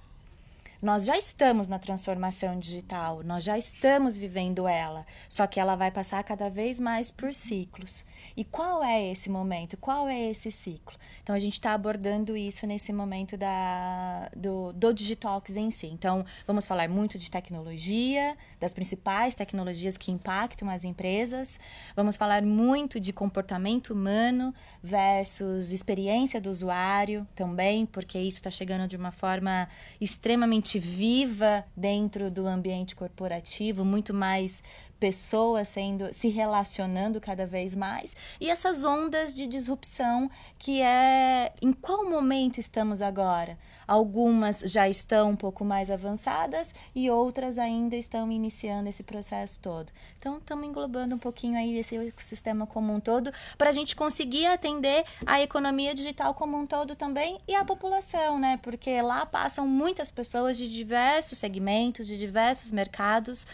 Nós 0.80 1.06
já 1.06 1.18
estamos 1.18 1.66
na 1.66 1.76
transformação 1.76 2.56
digital, 2.56 3.24
nós 3.24 3.42
já 3.42 3.58
estamos 3.58 4.16
vivendo 4.16 4.68
ela, 4.68 5.04
só 5.28 5.44
que 5.44 5.58
ela 5.58 5.74
vai 5.74 5.90
passar 5.90 6.22
cada 6.22 6.48
vez 6.48 6.78
mais 6.78 7.10
por 7.10 7.34
ciclos. 7.34 8.06
E 8.36 8.44
qual 8.44 8.84
é 8.84 9.10
esse 9.10 9.28
momento? 9.28 9.76
Qual 9.76 10.06
é 10.06 10.30
esse 10.30 10.52
ciclo? 10.52 10.96
Então 11.20 11.34
a 11.34 11.38
gente 11.40 11.54
está 11.54 11.72
abordando 11.72 12.36
isso 12.36 12.64
nesse 12.64 12.92
momento 12.92 13.36
da, 13.36 14.30
do, 14.36 14.72
do 14.72 14.94
Digitalks 14.94 15.56
em 15.56 15.68
si. 15.68 15.88
Então 15.88 16.24
vamos 16.46 16.64
falar 16.64 16.88
muito 16.88 17.18
de 17.18 17.28
tecnologia, 17.28 18.36
das 18.60 18.72
principais 18.72 19.34
tecnologias 19.34 19.98
que 19.98 20.12
impactam 20.12 20.70
as 20.70 20.84
empresas. 20.84 21.58
Vamos 21.96 22.16
falar 22.16 22.42
muito 22.42 23.00
de 23.00 23.12
comportamento 23.12 23.90
humano 23.90 24.54
versus 24.80 25.72
experiência 25.72 26.40
do 26.40 26.50
usuário 26.50 27.26
também, 27.34 27.84
porque 27.84 28.18
isso 28.18 28.38
está 28.38 28.50
chegando 28.50 28.86
de 28.86 28.96
uma 28.96 29.10
forma 29.10 29.68
extremamente 30.00 30.67
viva 30.76 31.64
dentro 31.76 32.32
do 32.32 32.48
ambiente 32.48 32.96
corporativo, 32.96 33.84
muito 33.84 34.12
mais 34.12 34.60
pessoas 34.98 35.68
sendo 35.68 36.12
se 36.12 36.28
relacionando 36.28 37.20
cada 37.20 37.46
vez 37.46 37.76
mais. 37.76 38.16
E 38.40 38.50
essas 38.50 38.84
ondas 38.84 39.32
de 39.32 39.46
disrupção 39.46 40.28
que 40.58 40.82
é 40.82 41.52
em 41.62 41.72
qual 41.72 42.10
momento 42.10 42.58
estamos 42.58 43.00
agora 43.00 43.56
Algumas 43.88 44.60
já 44.60 44.86
estão 44.86 45.30
um 45.30 45.36
pouco 45.36 45.64
mais 45.64 45.90
avançadas 45.90 46.74
e 46.94 47.08
outras 47.08 47.58
ainda 47.58 47.96
estão 47.96 48.30
iniciando 48.30 48.86
esse 48.90 49.02
processo 49.02 49.58
todo. 49.60 49.90
Então, 50.18 50.36
estamos 50.36 50.68
englobando 50.68 51.14
um 51.14 51.18
pouquinho 51.18 51.56
aí 51.56 51.78
esse 51.78 51.96
ecossistema 51.96 52.66
como 52.66 52.92
um 52.92 53.00
todo 53.00 53.32
para 53.56 53.70
a 53.70 53.72
gente 53.72 53.96
conseguir 53.96 54.44
atender 54.44 55.06
a 55.24 55.40
economia 55.40 55.94
digital 55.94 56.34
como 56.34 56.58
um 56.58 56.66
todo 56.66 56.94
também 56.94 57.40
e 57.48 57.54
a 57.54 57.64
população, 57.64 58.38
né? 58.38 58.58
Porque 58.58 59.00
lá 59.00 59.24
passam 59.24 59.66
muitas 59.66 60.10
pessoas 60.10 60.58
de 60.58 60.70
diversos 60.70 61.38
segmentos, 61.38 62.06
de 62.06 62.18
diversos 62.18 62.70
mercados 62.70 63.46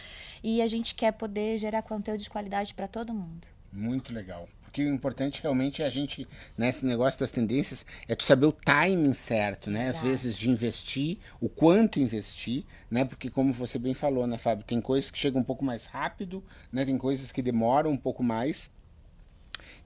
e 0.42 0.60
a 0.60 0.66
gente 0.66 0.96
quer 0.96 1.12
poder 1.12 1.58
gerar 1.58 1.82
conteúdo 1.82 2.20
de 2.20 2.28
qualidade 2.28 2.74
para 2.74 2.88
todo 2.88 3.14
mundo. 3.14 3.46
Muito 3.72 4.12
legal 4.12 4.48
porque 4.74 4.82
o 4.82 4.92
importante 4.92 5.40
realmente 5.40 5.82
é 5.82 5.86
a 5.86 5.88
gente, 5.88 6.26
nesse 6.58 6.84
negócio 6.84 7.20
das 7.20 7.30
tendências, 7.30 7.86
é 8.08 8.16
tu 8.16 8.24
saber 8.24 8.46
o 8.46 8.50
timing 8.52 9.14
certo, 9.14 9.70
né? 9.70 9.84
Exato. 9.84 9.98
Às 9.98 10.02
vezes 10.02 10.36
de 10.36 10.50
investir, 10.50 11.18
o 11.40 11.48
quanto 11.48 12.00
investir, 12.00 12.64
né? 12.90 13.04
Porque 13.04 13.30
como 13.30 13.52
você 13.52 13.78
bem 13.78 13.94
falou, 13.94 14.26
né, 14.26 14.36
Fábio, 14.36 14.64
tem 14.64 14.80
coisas 14.80 15.12
que 15.12 15.18
chegam 15.18 15.42
um 15.42 15.44
pouco 15.44 15.64
mais 15.64 15.86
rápido, 15.86 16.42
né? 16.72 16.84
Tem 16.84 16.98
coisas 16.98 17.30
que 17.30 17.40
demoram 17.40 17.92
um 17.92 17.96
pouco 17.96 18.24
mais. 18.24 18.68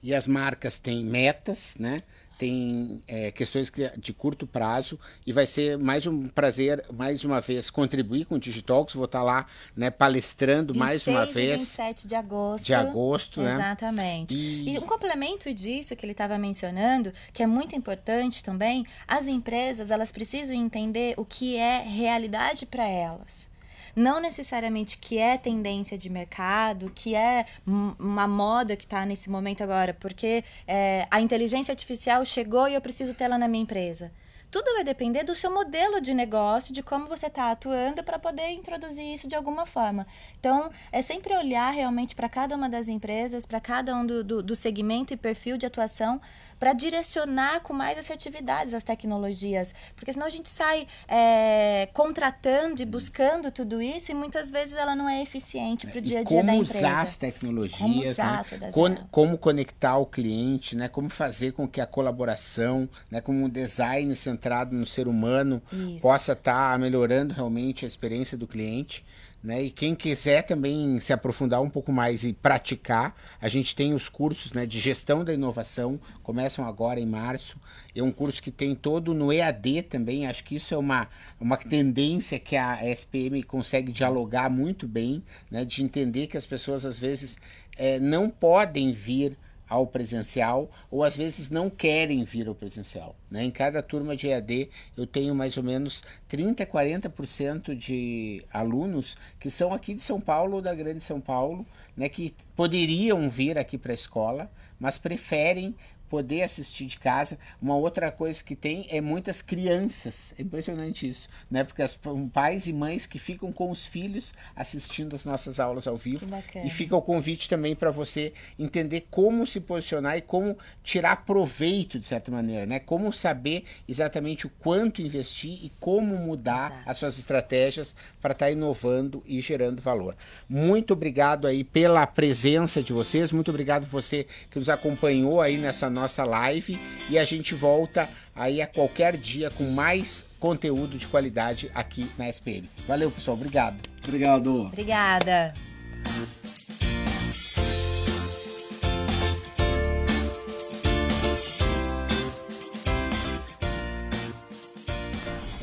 E 0.01 0.11
as 0.15 0.25
marcas 0.25 0.79
têm 0.79 1.05
metas, 1.05 1.75
né? 1.77 1.97
Tem 2.39 3.03
é, 3.05 3.31
questões 3.31 3.69
de 3.97 4.13
curto 4.13 4.47
prazo 4.47 4.97
e 5.27 5.33
vai 5.33 5.45
ser 5.45 5.77
mais 5.77 6.07
um 6.07 6.29
prazer, 6.29 6.85
mais 6.89 7.25
uma 7.25 7.41
vez, 7.41 7.69
contribuir 7.69 8.23
com 8.23 8.35
o 8.35 8.39
Digitalks. 8.39 8.95
Vou 8.95 9.03
estar 9.03 9.21
lá 9.21 9.45
né, 9.75 9.91
palestrando 9.91 10.73
mais 10.73 11.05
uma 11.05 11.25
vez. 11.25 11.59
27 11.59 12.07
de 12.07 12.15
agosto. 12.15 12.65
De 12.65 12.73
agosto, 12.73 13.41
né? 13.41 13.53
Exatamente. 13.55 14.37
E... 14.37 14.73
e 14.73 14.77
um 14.77 14.87
complemento 14.87 15.53
disso 15.53 15.93
que 15.97 16.05
ele 16.05 16.13
estava 16.13 16.37
mencionando, 16.37 17.11
que 17.33 17.43
é 17.43 17.47
muito 17.47 17.75
importante 17.75 18.41
também, 18.41 18.85
as 19.05 19.27
empresas 19.27 19.91
elas 19.91 20.09
precisam 20.09 20.55
entender 20.55 21.15
o 21.17 21.25
que 21.25 21.57
é 21.57 21.81
realidade 21.81 22.65
para 22.65 22.87
elas 22.87 23.49
não 23.95 24.19
necessariamente 24.19 24.97
que 24.97 25.17
é 25.17 25.37
tendência 25.37 25.97
de 25.97 26.09
mercado, 26.09 26.91
que 26.93 27.15
é 27.15 27.45
uma 27.65 28.27
moda 28.27 28.75
que 28.75 28.85
está 28.85 29.05
nesse 29.05 29.29
momento 29.29 29.63
agora, 29.63 29.93
porque 29.93 30.43
é, 30.67 31.07
a 31.09 31.21
inteligência 31.21 31.71
artificial 31.71 32.23
chegou 32.25 32.67
e 32.67 32.73
eu 32.73 32.81
preciso 32.81 33.13
tê-la 33.13 33.37
na 33.37 33.47
minha 33.47 33.63
empresa. 33.63 34.11
Tudo 34.51 34.73
vai 34.73 34.83
depender 34.83 35.23
do 35.23 35.35
seu 35.35 35.53
modelo 35.53 36.01
de 36.01 36.11
negócio, 36.11 36.73
de 36.73 36.81
como 36.81 37.05
você 37.05 37.27
está 37.27 37.51
atuando 37.51 38.03
para 38.03 38.17
poder 38.17 38.49
introduzir 38.49 39.13
isso 39.13 39.27
de 39.27 39.35
alguma 39.35 39.63
forma. 39.67 40.07
Então, 40.39 40.71
é 40.91 41.03
sempre 41.03 41.35
olhar 41.35 41.69
realmente 41.69 42.15
para 42.15 42.27
cada 42.27 42.55
uma 42.55 42.67
das 42.67 42.89
empresas, 42.89 43.45
para 43.45 43.59
cada 43.59 43.95
um 43.95 44.03
do, 44.03 44.23
do, 44.23 44.41
do 44.41 44.55
segmento 44.55 45.13
e 45.13 45.17
perfil 45.17 45.55
de 45.55 45.67
atuação, 45.67 46.19
para 46.59 46.73
direcionar 46.73 47.61
com 47.61 47.73
mais 47.73 47.97
assertividades 47.97 48.73
as 48.73 48.83
tecnologias. 48.83 49.73
Porque 49.95 50.11
senão 50.11 50.27
a 50.27 50.29
gente 50.29 50.49
sai 50.49 50.87
é, 51.07 51.87
contratando 51.93 52.81
e 52.81 52.85
buscando 52.85 53.49
tudo 53.51 53.81
isso 53.81 54.11
e 54.11 54.13
muitas 54.13 54.51
vezes 54.51 54.75
ela 54.75 54.95
não 54.95 55.07
é 55.07 55.21
eficiente 55.21 55.87
para 55.87 55.99
o 55.99 56.01
dia 56.01 56.19
a 56.19 56.23
dia 56.23 56.43
da 56.43 56.53
empresa. 56.53 56.73
Como 56.73 56.91
usar 56.91 57.01
as 57.01 57.17
tecnologias, 57.17 57.79
como, 57.79 58.01
usar 58.01 58.45
né? 58.59 58.71
Con 58.71 58.95
como 59.09 59.37
conectar 59.37 59.97
o 59.97 60.05
cliente, 60.05 60.75
né? 60.75 60.87
como 60.87 61.09
fazer 61.09 61.53
com 61.53 61.67
que 61.67 61.79
a 61.79 61.87
colaboração, 61.87 62.89
né? 63.09 63.21
como 63.21 63.45
um 63.45 63.49
design 63.49 64.13
centrado 64.15 64.75
no 64.75 64.85
ser 64.85 65.07
humano 65.07 65.61
isso. 65.71 66.01
possa 66.01 66.33
estar 66.33 66.71
tá 66.71 66.77
melhorando 66.77 67.33
realmente 67.33 67.85
a 67.85 67.87
experiência 67.87 68.37
do 68.37 68.47
cliente. 68.47 69.05
Né? 69.41 69.63
E 69.63 69.71
quem 69.71 69.95
quiser 69.95 70.41
também 70.41 70.99
se 70.99 71.13
aprofundar 71.13 71.61
um 71.61 71.69
pouco 71.69 71.91
mais 71.93 72.23
e 72.23 72.33
praticar, 72.33 73.15
a 73.39 73.47
gente 73.47 73.73
tem 73.73 73.93
os 73.93 74.09
cursos 74.09 74.51
né, 74.51 74.65
de 74.65 74.79
gestão 74.79 75.23
da 75.23 75.33
inovação, 75.33 75.99
começam 76.21 76.67
agora 76.67 76.99
em 76.99 77.05
março. 77.05 77.57
É 77.95 78.03
um 78.03 78.11
curso 78.11 78.41
que 78.41 78.51
tem 78.51 78.75
todo 78.75 79.13
no 79.13 79.31
EAD 79.31 79.83
também. 79.83 80.27
Acho 80.27 80.43
que 80.43 80.55
isso 80.55 80.73
é 80.73 80.77
uma, 80.77 81.07
uma 81.39 81.55
tendência 81.55 82.37
que 82.37 82.57
a 82.57 82.85
SPM 82.89 83.41
consegue 83.43 83.91
dialogar 83.91 84.49
muito 84.49 84.85
bem, 84.87 85.23
né, 85.49 85.63
de 85.63 85.83
entender 85.83 86.27
que 86.27 86.37
as 86.37 86.45
pessoas 86.45 86.85
às 86.85 86.99
vezes 86.99 87.37
é, 87.77 87.97
não 87.97 88.29
podem 88.29 88.91
vir 88.91 89.37
ao 89.69 89.85
presencial 89.85 90.69
ou 90.89 91.03
às 91.03 91.15
vezes 91.15 91.49
não 91.49 91.69
querem 91.69 92.23
vir 92.23 92.47
ao 92.47 92.55
presencial. 92.55 93.15
Né? 93.29 93.43
Em 93.43 93.51
cada 93.51 93.83
turma 93.83 94.15
de 94.15 94.27
EAD 94.27 94.69
eu 94.97 95.05
tenho 95.05 95.35
mais 95.35 95.55
ou 95.55 95.63
menos 95.63 96.03
30, 96.27 96.65
40% 96.65 97.75
de 97.75 98.43
alunos 98.51 99.15
que 99.39 99.49
são 99.49 99.73
aqui 99.73 99.93
de 99.93 100.01
São 100.01 100.19
Paulo 100.19 100.55
ou 100.55 100.61
da 100.61 100.73
Grande 100.73 101.03
São 101.03 101.21
Paulo, 101.21 101.65
né, 101.95 102.09
que 102.09 102.33
poderiam 102.55 103.29
vir 103.29 103.57
aqui 103.57 103.77
para 103.77 103.91
a 103.91 103.95
escola, 103.95 104.51
mas 104.79 104.97
preferem 104.97 105.75
poder 106.09 106.41
assistir 106.41 106.85
de 106.85 106.97
casa. 106.97 107.37
Uma 107.61 107.75
outra 107.75 108.11
coisa 108.11 108.43
que 108.43 108.55
tem 108.55 108.85
é 108.89 108.99
muitas 108.99 109.41
crianças. 109.41 110.33
É 110.37 110.41
impressionante 110.41 111.07
isso, 111.07 111.29
né? 111.49 111.63
Porque 111.63 111.81
as 111.81 111.97
pais 112.33 112.67
e 112.67 112.73
mães 112.73 113.05
que 113.05 113.19
ficam 113.19 113.51
com 113.51 113.69
os 113.69 113.85
filhos 113.85 114.33
assistindo 114.55 115.15
as 115.15 115.23
nossas 115.23 115.59
aulas 115.59 115.87
ao 115.87 115.95
vivo. 115.95 116.25
E 116.63 116.69
fica 116.69 116.95
o 116.95 117.01
convite 117.01 117.47
também 117.47 117.75
para 117.75 117.91
você 117.91 118.33
entender 118.57 119.07
como 119.11 119.45
se 119.45 119.59
posicionar 119.61 120.17
e 120.17 120.21
como 120.21 120.57
tirar 120.83 121.25
proveito 121.25 121.99
de 121.99 122.05
certa 122.05 122.31
maneira, 122.31 122.65
né? 122.65 122.79
Como 122.79 123.13
saber 123.13 123.63
exatamente 123.87 124.47
o 124.47 124.49
quanto 124.49 125.01
investir 125.01 125.59
e 125.63 125.71
como 125.79 126.17
mudar 126.17 126.71
Exato. 126.71 126.89
as 126.89 126.97
suas 126.97 127.19
estratégias 127.19 127.95
para 128.21 128.31
estar 128.31 128.47
tá 128.47 128.51
inovando 128.51 129.23
e 129.25 129.39
gerando 129.41 129.81
valor. 129.81 130.15
Muito 130.47 130.93
obrigado 130.93 131.45
aí 131.45 131.63
pela 131.63 132.05
presença 132.07 132.81
de 132.81 132.91
vocês, 132.91 133.31
muito 133.31 133.49
obrigado 133.49 133.85
você 133.85 134.25
que 134.49 134.57
nos 134.57 134.69
acompanhou 134.69 135.41
aí 135.41 135.57
nessa 135.57 135.89
nossa 135.99 136.23
live 136.23 136.79
e 137.09 137.19
a 137.19 137.25
gente 137.25 137.53
volta 137.53 138.09
aí 138.35 138.61
a 138.61 138.67
qualquer 138.67 139.17
dia 139.17 139.51
com 139.51 139.65
mais 139.71 140.25
conteúdo 140.39 140.97
de 140.97 141.07
qualidade 141.07 141.69
aqui 141.75 142.09
na 142.17 142.29
SPM. 142.29 142.69
Valeu, 142.87 143.11
pessoal. 143.11 143.35
Obrigado. 143.37 143.77
Obrigado. 144.03 144.61
Obrigada. 144.67 145.53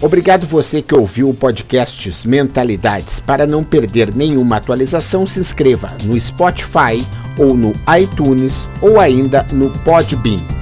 Obrigado 0.00 0.46
você 0.46 0.82
que 0.82 0.94
ouviu 0.94 1.30
o 1.30 1.34
podcast 1.34 2.28
Mentalidades. 2.28 3.18
Para 3.18 3.46
não 3.46 3.64
perder 3.64 4.14
nenhuma 4.14 4.56
atualização, 4.56 5.26
se 5.26 5.40
inscreva 5.40 5.96
no 6.04 6.20
Spotify 6.20 7.25
ou 7.38 7.56
no 7.56 7.72
iTunes 7.98 8.68
ou 8.80 9.00
ainda 9.00 9.44
no 9.52 9.70
Podbean. 9.70 10.56